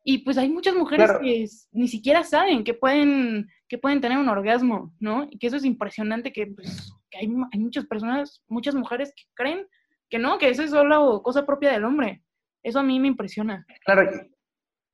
Y 0.07 0.19
pues 0.19 0.37
hay 0.37 0.51
muchas 0.51 0.75
mujeres 0.75 1.11
que 1.23 1.47
ni 1.73 1.89
siquiera 1.89 2.23
saben 2.25 2.63
que 2.63 2.75
pueden, 2.75 3.49
que 3.67 3.79
pueden 3.79 4.03
tener 4.03 4.19
un 4.19 4.29
orgasmo, 4.29 4.95
¿no? 5.01 5.27
Y 5.31 5.39
que 5.39 5.47
eso 5.47 5.57
es 5.57 5.65
impresionante, 5.65 6.31
que, 6.31 6.49
pues, 6.49 6.93
hay, 7.19 7.27
muchas 7.59 7.87
personas, 7.87 8.43
muchas 8.47 8.75
mujeres 8.75 9.15
que 9.17 9.25
creen 9.33 9.67
que 10.11 10.19
no, 10.19 10.37
que 10.37 10.51
eso 10.51 10.63
es 10.63 10.71
solo 10.71 11.23
cosa 11.23 11.47
propia 11.47 11.73
del 11.73 11.85
hombre. 11.85 12.23
Eso 12.63 12.81
a 12.81 12.83
mí 12.83 13.01
me 13.01 13.09
impresiona. 13.09 13.65
Claro, 13.87 14.11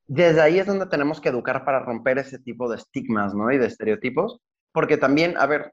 desde 0.07 0.41
ahí 0.41 0.61
es 0.61 0.67
donde 0.67 0.87
tenemos 0.87 1.21
que 1.21 1.31
educar 1.31 1.65
para 1.65 1.81
romper 1.81 2.19
ese 2.19 2.39
tipo 2.39 2.71
de 2.71 2.77
estigmas, 2.77 3.35
¿no? 3.35 3.51
Y 3.51 3.59
de 3.59 3.67
estereotipos, 3.67 4.39
porque 4.73 4.97
también, 4.97 5.37
a 5.39 5.47
ver, 5.47 5.73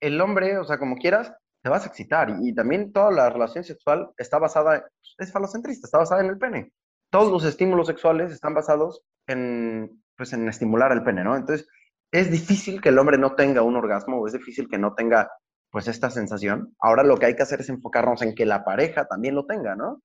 el 0.00 0.20
hombre, 0.22 0.56
o 0.56 0.64
sea, 0.64 0.78
como 0.78 0.96
quieras, 0.96 1.30
te 1.62 1.68
vas 1.68 1.84
a 1.84 1.88
excitar 1.88 2.38
y, 2.40 2.54
también 2.54 2.90
toda 2.90 3.10
la 3.10 3.28
relación 3.28 3.64
sexual 3.64 4.10
está 4.16 4.38
basada, 4.38 4.82
es 5.18 5.30
falocentrista, 5.30 5.86
está 5.86 5.98
basada 5.98 6.22
en 6.22 6.30
el 6.30 6.38
pene 6.38 6.72
todos 7.12 7.30
los 7.30 7.44
estímulos 7.44 7.86
sexuales 7.86 8.32
están 8.32 8.54
basados 8.54 9.02
en, 9.26 10.02
pues, 10.16 10.32
en 10.32 10.48
estimular 10.48 10.92
el 10.92 11.04
pene, 11.04 11.22
¿no? 11.22 11.36
Entonces, 11.36 11.68
es 12.10 12.30
difícil 12.30 12.80
que 12.80 12.88
el 12.88 12.98
hombre 12.98 13.18
no 13.18 13.34
tenga 13.34 13.60
un 13.60 13.76
orgasmo 13.76 14.18
o 14.18 14.26
es 14.26 14.32
difícil 14.32 14.66
que 14.66 14.78
no 14.78 14.94
tenga, 14.94 15.30
pues, 15.70 15.88
esta 15.88 16.10
sensación. 16.10 16.74
Ahora 16.80 17.04
lo 17.04 17.18
que 17.18 17.26
hay 17.26 17.36
que 17.36 17.42
hacer 17.42 17.60
es 17.60 17.68
enfocarnos 17.68 18.22
en 18.22 18.34
que 18.34 18.46
la 18.46 18.64
pareja 18.64 19.04
también 19.04 19.34
lo 19.34 19.44
tenga, 19.44 19.76
¿no? 19.76 20.02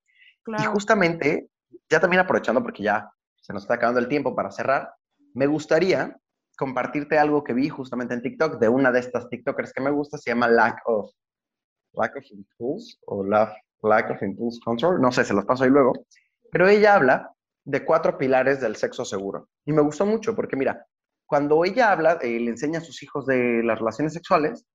Y 0.59 0.63
justamente, 0.63 1.49
ya 1.89 2.01
también 2.01 2.19
aprovechando 2.19 2.61
porque 2.61 2.83
ya 2.83 3.09
se 3.41 3.53
nos 3.53 3.63
está 3.63 3.75
acabando 3.75 4.01
el 4.01 4.09
tiempo 4.09 4.35
para 4.35 4.51
cerrar, 4.51 4.93
me 5.33 5.47
gustaría 5.47 6.17
compartirte 6.57 7.17
algo 7.17 7.41
que 7.43 7.53
vi 7.53 7.69
justamente 7.69 8.15
en 8.15 8.21
TikTok 8.21 8.59
de 8.59 8.67
una 8.67 8.91
de 8.91 8.99
estas 8.99 9.29
TikTokers 9.29 9.71
que 9.71 9.81
me 9.81 9.91
gusta, 9.91 10.17
se 10.17 10.31
llama 10.31 10.49
Lack 10.49 10.81
of, 10.85 11.09
Lack 11.93 12.17
of 12.17 12.25
Impulse 12.31 12.97
o 13.05 13.23
Lack 13.23 14.11
of 14.11 14.21
Impulse 14.21 14.59
Control, 14.63 14.99
no 14.99 15.11
sé, 15.11 15.23
se 15.23 15.33
los 15.33 15.45
paso 15.45 15.63
ahí 15.63 15.69
luego. 15.69 15.93
Pero 16.51 16.67
ella 16.67 16.95
habla 16.95 17.33
de 17.65 17.83
cuatro 17.83 18.17
pilares 18.17 18.61
del 18.61 18.75
sexo 18.75 19.03
seguro. 19.05 19.49
Y 19.65 19.73
me 19.73 19.81
gustó 19.81 20.05
mucho 20.05 20.35
porque, 20.35 20.55
mira, 20.55 20.85
cuando 21.25 21.65
ella 21.65 21.91
habla, 21.91 22.13
eh, 22.21 22.39
le 22.39 22.51
enseña 22.51 22.79
a 22.79 22.83
sus 22.83 23.03
hijos 23.03 23.25
de 23.25 23.61
las 23.63 23.79
relaciones 23.79 24.13
sexuales, 24.13 24.65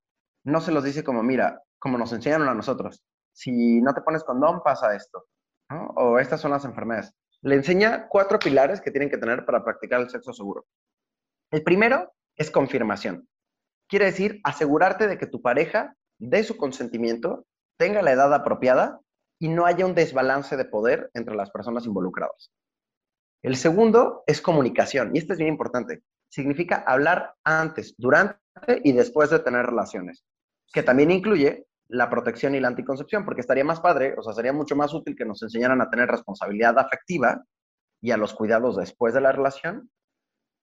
no 0.45 0.61
se 0.61 0.73
los 0.73 0.85
dice 0.85 1.03
como, 1.03 1.23
mira, 1.23 1.63
como 1.79 1.97
nos 1.97 2.13
enseñaron 2.13 2.49
a 2.49 2.55
nosotros. 2.55 3.03
Si 3.33 3.81
no 3.81 3.95
te 3.95 4.03
pones 4.03 4.25
condón, 4.25 4.63
pasa 4.63 4.95
esto. 4.95 5.27
O 5.97 6.19
estas 6.19 6.41
son 6.41 6.51
las 6.51 6.65
enfermedades. 6.65 7.15
Le 7.41 7.55
enseña 7.55 8.07
cuatro 8.09 8.39
pilares 8.39 8.81
que 8.81 8.91
tienen 8.91 9.09
que 9.09 9.17
tener 9.17 9.47
para 9.47 9.65
practicar 9.65 10.01
el 10.01 10.11
sexo 10.11 10.33
seguro. 10.33 10.67
El 11.51 11.63
primero 11.63 12.13
es 12.37 12.51
confirmación. 12.51 13.27
Quiere 13.89 14.07
decir 14.07 14.41
asegurarte 14.45 15.07
de 15.07 15.19
que 15.19 15.27
tu 15.27 15.43
pareja 15.43 15.95
dé 16.19 16.45
su 16.45 16.57
consentimiento, 16.57 17.47
tenga 17.79 18.03
la 18.03 18.13
edad 18.13 18.33
apropiada 18.33 19.01
y 19.43 19.49
no 19.49 19.67
haya 19.67 19.85
un 19.85 19.97
desbalance 19.97 20.57
de 20.57 20.65
poder 20.65 21.11
entre 21.15 21.35
las 21.35 21.51
personas 21.51 21.85
involucradas. 21.85 22.53
El 23.43 23.57
segundo 23.57 24.23
es 24.25 24.41
comunicación, 24.41 25.11
y 25.13 25.19
esto 25.19 25.33
es 25.33 25.41
bien 25.41 25.51
importante. 25.51 26.05
Significa 26.29 26.85
hablar 26.87 27.35
antes, 27.43 27.97
durante 27.99 28.39
y 28.85 28.93
después 28.93 29.31
de 29.31 29.41
tener 29.41 29.67
relaciones, 29.67 30.25
que 30.73 30.85
también 30.85 31.11
incluye 31.11 31.67
la 31.89 32.09
protección 32.09 32.55
y 32.55 32.61
la 32.61 32.69
anticoncepción, 32.69 33.25
porque 33.25 33.41
estaría 33.41 33.65
más 33.65 33.81
padre, 33.81 34.15
o 34.17 34.23
sea, 34.23 34.33
sería 34.33 34.53
mucho 34.53 34.77
más 34.77 34.95
útil 34.95 35.17
que 35.17 35.25
nos 35.25 35.43
enseñaran 35.43 35.81
a 35.81 35.91
tener 35.91 36.09
responsabilidad 36.09 36.79
afectiva 36.79 37.43
y 38.01 38.13
a 38.13 38.17
los 38.17 38.35
cuidados 38.35 38.77
después 38.77 39.13
de 39.13 39.23
la 39.23 39.33
relación 39.33 39.91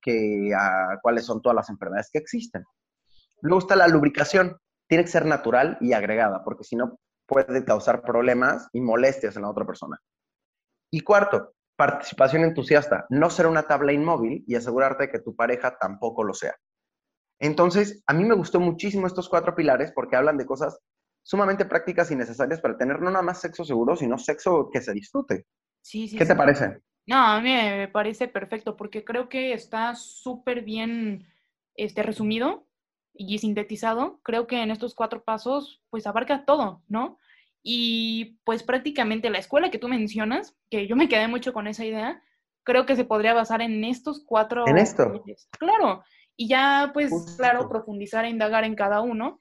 que 0.02 0.54
a 0.58 1.00
cuáles 1.02 1.26
son 1.26 1.42
todas 1.42 1.58
las 1.58 1.70
enfermedades 1.70 2.10
que 2.14 2.20
existen. 2.20 2.64
Luego 3.42 3.60
está 3.60 3.76
la 3.76 3.90
lubricación. 3.90 4.56
Tiene 4.88 5.04
que 5.04 5.12
ser 5.12 5.26
natural 5.26 5.78
y 5.82 5.92
agregada, 5.92 6.46
porque 6.46 6.64
si 6.64 6.78
no, 6.78 6.98
puede 7.30 7.64
causar 7.64 8.02
problemas 8.02 8.68
y 8.74 8.82
molestias 8.82 9.36
en 9.36 9.44
la 9.44 9.50
otra 9.50 9.66
persona. 9.66 9.98
Y 10.92 11.02
cuarto, 11.02 11.54
participación 11.78 12.44
entusiasta, 12.44 13.06
no 13.10 13.30
ser 13.30 13.48
una 13.48 13.64
tabla 13.64 13.94
inmóvil 13.94 14.44
y 14.48 14.56
asegurarte 14.56 15.04
de 15.04 15.12
que 15.12 15.20
tu 15.20 15.36
pareja 15.36 15.78
tampoco 15.78 16.24
lo 16.24 16.34
sea. 16.34 16.56
Entonces, 17.40 18.04
a 18.06 18.14
mí 18.14 18.26
me 18.26 18.36
gustó 18.36 18.60
muchísimo 18.60 19.08
estos 19.08 19.30
cuatro 19.30 19.56
pilares 19.56 19.94
porque 19.94 20.18
hablan 20.18 20.38
de 20.38 20.46
cosas 20.46 20.78
sumamente 21.24 21.66
prácticas 21.66 22.12
y 22.12 22.16
necesarias 22.16 22.60
para 22.60 22.78
tener 22.78 23.00
no 23.00 23.12
nada 23.12 23.22
más 23.22 23.40
sexo 23.40 23.64
seguro, 23.64 23.96
sino 23.96 24.18
sexo 24.18 24.70
que 24.74 24.82
se 24.82 24.94
disfrute. 24.94 25.46
Sí, 25.82 26.08
sí, 26.08 26.18
¿Qué 26.18 26.26
te 26.26 26.36
parece? 26.36 26.82
No, 27.06 27.18
a 27.18 27.40
mí 27.40 27.50
me 27.52 27.88
parece 27.88 28.28
perfecto 28.28 28.76
porque 28.76 29.06
creo 29.06 29.30
que 29.30 29.54
está 29.54 29.96
súper 29.96 30.64
bien 30.64 31.28
este, 31.76 32.04
resumido 32.04 32.68
y 33.14 33.38
sintetizado, 33.40 34.20
creo 34.24 34.48
que 34.48 34.62
en 34.62 34.72
estos 34.72 34.96
cuatro 34.96 35.24
pasos, 35.24 35.82
pues 35.90 36.08
abarca 36.08 36.46
todo, 36.46 36.84
¿no? 36.88 37.18
Y 37.62 38.40
pues 38.46 38.64
prácticamente 38.64 39.30
la 39.30 39.40
escuela 39.40 39.70
que 39.70 39.80
tú 39.80 39.88
mencionas, 39.88 40.56
que 40.70 40.88
yo 40.88 40.96
me 40.96 41.10
quedé 41.10 41.28
mucho 41.28 41.52
con 41.52 41.68
esa 41.68 41.86
idea, 41.86 42.22
creo 42.64 42.86
que 42.86 42.96
se 42.96 43.06
podría 43.06 43.34
basar 43.34 43.62
en 43.62 43.84
estos 43.84 44.24
cuatro. 44.26 44.68
En 44.68 44.78
esto. 44.78 45.24
Claro. 45.58 46.04
Y 46.36 46.48
ya, 46.48 46.92
pues, 46.94 47.12
claro, 47.38 47.68
profundizar 47.68 48.24
e 48.24 48.30
indagar 48.30 48.64
en 48.64 48.76
cada 48.76 49.02
uno. 49.02 49.38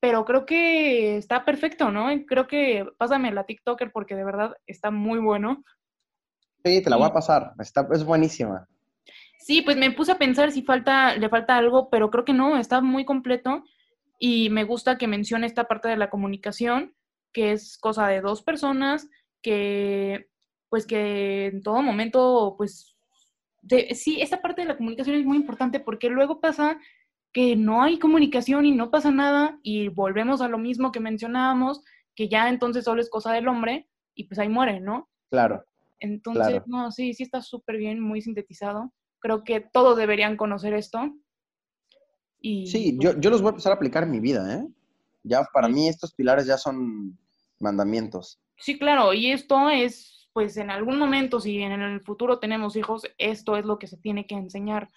Pero 0.00 0.24
creo 0.24 0.44
que 0.44 1.16
está 1.16 1.44
perfecto, 1.44 1.90
¿no? 1.90 2.08
Creo 2.26 2.48
que 2.48 2.84
pásame 2.98 3.32
la 3.32 3.44
TikToker 3.44 3.92
porque 3.92 4.16
de 4.16 4.24
verdad 4.24 4.56
está 4.66 4.90
muy 4.90 5.20
bueno. 5.20 5.62
Sí, 6.64 6.82
te 6.82 6.90
la 6.90 6.96
voy 6.96 7.06
a 7.06 7.12
pasar. 7.12 7.52
Está, 7.58 7.86
es 7.92 8.04
buenísima. 8.04 8.68
Sí, 9.42 9.62
pues 9.62 9.76
me 9.76 9.90
puse 9.90 10.12
a 10.12 10.18
pensar 10.18 10.52
si 10.52 10.62
falta, 10.62 11.16
le 11.16 11.28
falta 11.28 11.56
algo, 11.56 11.90
pero 11.90 12.10
creo 12.10 12.24
que 12.24 12.32
no, 12.32 12.56
está 12.56 12.80
muy 12.80 13.04
completo 13.04 13.64
y 14.20 14.50
me 14.50 14.62
gusta 14.62 14.98
que 14.98 15.08
mencione 15.08 15.48
esta 15.48 15.64
parte 15.64 15.88
de 15.88 15.96
la 15.96 16.10
comunicación, 16.10 16.94
que 17.32 17.50
es 17.50 17.76
cosa 17.76 18.06
de 18.06 18.20
dos 18.20 18.42
personas, 18.42 19.08
que 19.42 20.28
pues 20.68 20.86
que 20.86 21.46
en 21.46 21.60
todo 21.60 21.82
momento, 21.82 22.54
pues 22.56 22.96
sí, 23.94 24.22
esta 24.22 24.40
parte 24.40 24.62
de 24.62 24.68
la 24.68 24.76
comunicación 24.76 25.16
es 25.16 25.24
muy 25.24 25.36
importante 25.36 25.80
porque 25.80 26.08
luego 26.08 26.40
pasa 26.40 26.78
que 27.32 27.56
no 27.56 27.82
hay 27.82 27.98
comunicación 27.98 28.64
y 28.64 28.70
no 28.70 28.92
pasa 28.92 29.10
nada 29.10 29.58
y 29.64 29.88
volvemos 29.88 30.40
a 30.40 30.48
lo 30.48 30.58
mismo 30.58 30.92
que 30.92 31.00
mencionábamos, 31.00 31.82
que 32.14 32.28
ya 32.28 32.48
entonces 32.48 32.84
solo 32.84 33.00
es 33.00 33.10
cosa 33.10 33.32
del 33.32 33.48
hombre 33.48 33.88
y 34.14 34.28
pues 34.28 34.38
ahí 34.38 34.48
muere, 34.48 34.78
¿no? 34.78 35.10
Claro. 35.30 35.64
Entonces, 35.98 36.62
no, 36.66 36.92
sí, 36.92 37.12
sí 37.12 37.24
está 37.24 37.42
súper 37.42 37.76
bien, 37.76 37.98
muy 37.98 38.22
sintetizado. 38.22 38.92
Creo 39.22 39.44
que 39.44 39.60
todos 39.60 39.96
deberían 39.96 40.36
conocer 40.36 40.74
esto. 40.74 41.14
Y, 42.40 42.66
sí, 42.66 42.98
yo, 43.00 43.18
yo 43.18 43.30
los 43.30 43.40
voy 43.40 43.48
a 43.48 43.52
empezar 43.52 43.72
a 43.72 43.76
aplicar 43.76 44.02
en 44.02 44.10
mi 44.10 44.20
vida, 44.20 44.54
¿eh? 44.54 44.66
Ya 45.22 45.44
para 45.52 45.68
mí 45.68 45.88
estos 45.88 46.12
pilares 46.12 46.44
ya 46.44 46.58
son 46.58 47.16
mandamientos. 47.60 48.40
Sí, 48.58 48.78
claro, 48.78 49.14
y 49.14 49.30
esto 49.30 49.70
es, 49.70 50.28
pues 50.32 50.56
en 50.56 50.70
algún 50.70 50.98
momento, 50.98 51.40
si 51.40 51.62
en 51.62 51.72
el 51.72 52.00
futuro 52.02 52.40
tenemos 52.40 52.76
hijos, 52.76 53.04
esto 53.16 53.56
es 53.56 53.64
lo 53.64 53.78
que 53.78 53.86
se 53.86 53.96
tiene 53.96 54.26
que 54.26 54.34
enseñar, 54.34 54.90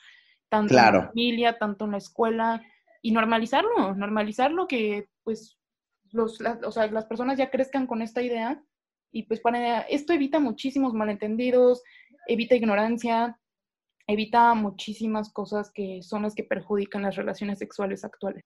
tanto 0.50 0.76
en 0.76 0.84
la 0.84 1.08
familia, 1.08 1.58
tanto 1.60 1.86
en 1.86 1.92
la 1.92 1.98
escuela, 1.98 2.64
y 3.06 3.12
normalizarlo, 3.12 3.94
normalizarlo 3.94 4.68
que 4.68 5.10
pues 5.24 5.60
los, 6.12 6.42
o 6.42 6.72
sea, 6.72 6.88
las 6.88 7.06
personas 7.06 7.38
ya 7.38 7.52
crezcan 7.52 7.86
con 7.86 8.02
esta 8.02 8.24
idea 8.24 8.64
y 9.12 9.24
pues 9.24 9.42
para 9.42 9.82
esto 9.82 10.12
evita 10.12 10.40
muchísimos 10.40 10.92
malentendidos, 10.96 11.84
evita 12.28 12.56
ignorancia, 12.56 13.40
evita 14.08 14.54
muchísimas 14.54 15.32
cosas 15.32 15.72
que 15.74 16.02
son 16.02 16.24
las 16.24 16.36
que 16.36 16.44
perjudican 16.44 17.04
las 17.04 17.15
relaciones 17.15 17.60
sexuales 17.60 18.04
actuales. 18.04 18.44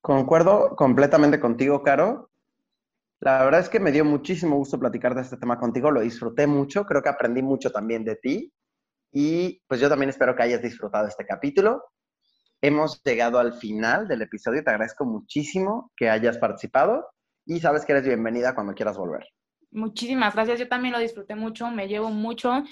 Concuerdo 0.00 0.76
completamente 0.76 1.40
contigo, 1.40 1.82
Caro. 1.82 2.30
La 3.20 3.44
verdad 3.44 3.60
es 3.60 3.68
que 3.68 3.80
me 3.80 3.92
dio 3.92 4.04
muchísimo 4.04 4.56
gusto 4.56 4.78
platicar 4.78 5.14
de 5.14 5.22
este 5.22 5.38
tema 5.38 5.58
contigo, 5.58 5.90
lo 5.90 6.00
disfruté 6.00 6.46
mucho, 6.46 6.84
creo 6.84 7.02
que 7.02 7.08
aprendí 7.08 7.42
mucho 7.42 7.70
también 7.70 8.04
de 8.04 8.16
ti 8.16 8.52
y 9.12 9.62
pues 9.66 9.80
yo 9.80 9.88
también 9.88 10.10
espero 10.10 10.34
que 10.36 10.42
hayas 10.42 10.60
disfrutado 10.60 11.06
este 11.06 11.24
capítulo. 11.24 11.82
Hemos 12.60 13.02
llegado 13.02 13.38
al 13.38 13.54
final 13.54 14.08
del 14.08 14.22
episodio, 14.22 14.62
te 14.62 14.70
agradezco 14.70 15.04
muchísimo 15.04 15.90
que 15.96 16.10
hayas 16.10 16.36
participado 16.36 17.06
y 17.46 17.60
sabes 17.60 17.84
que 17.84 17.92
eres 17.92 18.04
bienvenida 18.04 18.54
cuando 18.54 18.74
quieras 18.74 18.98
volver. 18.98 19.24
Muchísimas 19.70 20.34
gracias, 20.34 20.58
yo 20.58 20.68
también 20.68 20.92
lo 20.92 20.98
disfruté 20.98 21.34
mucho, 21.34 21.70
me 21.70 21.88
llevo 21.88 22.10
mucho, 22.10 22.62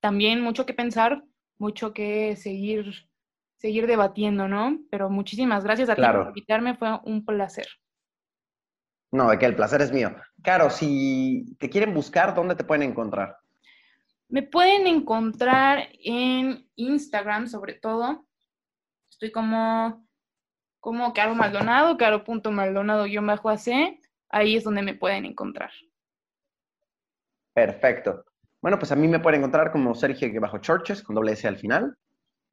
también 0.00 0.40
mucho 0.40 0.66
que 0.66 0.74
pensar, 0.74 1.24
mucho 1.62 1.94
que 1.94 2.34
seguir, 2.34 2.92
seguir 3.56 3.86
debatiendo, 3.86 4.48
¿no? 4.48 4.80
Pero 4.90 5.08
muchísimas 5.08 5.62
gracias 5.62 5.88
a 5.88 5.94
ti 5.94 6.02
por 6.02 6.26
invitarme, 6.26 6.76
fue 6.76 6.98
un 7.04 7.24
placer. 7.24 7.68
No, 9.12 9.30
de 9.30 9.38
que 9.38 9.46
el 9.46 9.54
placer 9.54 9.80
es 9.80 9.92
mío. 9.92 10.12
Caro, 10.42 10.70
si 10.70 11.56
te 11.60 11.70
quieren 11.70 11.94
buscar, 11.94 12.34
¿dónde 12.34 12.56
te 12.56 12.64
pueden 12.64 12.82
encontrar? 12.82 13.36
Me 14.28 14.42
pueden 14.42 14.88
encontrar 14.88 15.88
en 16.02 16.68
Instagram, 16.74 17.46
sobre 17.46 17.74
todo. 17.74 18.26
Estoy 19.08 19.30
como, 19.30 20.04
como 20.80 21.12
Caro 21.12 21.34
Maldonado, 21.34 21.96
caro.maldonado-ac. 21.96 24.00
Ahí 24.30 24.56
es 24.56 24.64
donde 24.64 24.82
me 24.82 24.94
pueden 24.94 25.26
encontrar. 25.26 25.70
Perfecto. 27.54 28.24
Bueno, 28.62 28.78
pues 28.78 28.92
a 28.92 28.96
mí 28.96 29.08
me 29.08 29.20
pueden 29.20 29.40
encontrar 29.40 29.72
como 29.72 29.94
Sergio 29.94 30.40
Bajo 30.40 30.58
Churches 30.58 31.02
con 31.02 31.16
doble 31.16 31.32
S 31.32 31.46
al 31.46 31.58
final. 31.58 31.96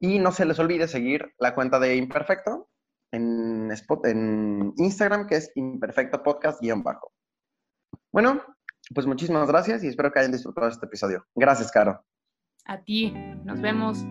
Y 0.00 0.18
no 0.18 0.32
se 0.32 0.44
les 0.44 0.58
olvide 0.58 0.88
seguir 0.88 1.34
la 1.38 1.54
cuenta 1.54 1.78
de 1.78 1.96
Imperfecto 1.96 2.68
en, 3.12 3.70
en 4.04 4.72
Instagram, 4.76 5.26
que 5.26 5.36
es 5.36 5.52
Imperfecto 5.54 6.22
Podcast-bajo. 6.22 7.12
Bueno, 8.12 8.42
pues 8.94 9.06
muchísimas 9.06 9.46
gracias 9.48 9.84
y 9.84 9.88
espero 9.88 10.10
que 10.10 10.18
hayan 10.18 10.32
disfrutado 10.32 10.68
este 10.68 10.86
episodio. 10.86 11.24
Gracias, 11.34 11.70
Caro. 11.70 12.04
A 12.64 12.82
ti. 12.82 13.12
Nos 13.44 13.60
vemos. 13.60 14.04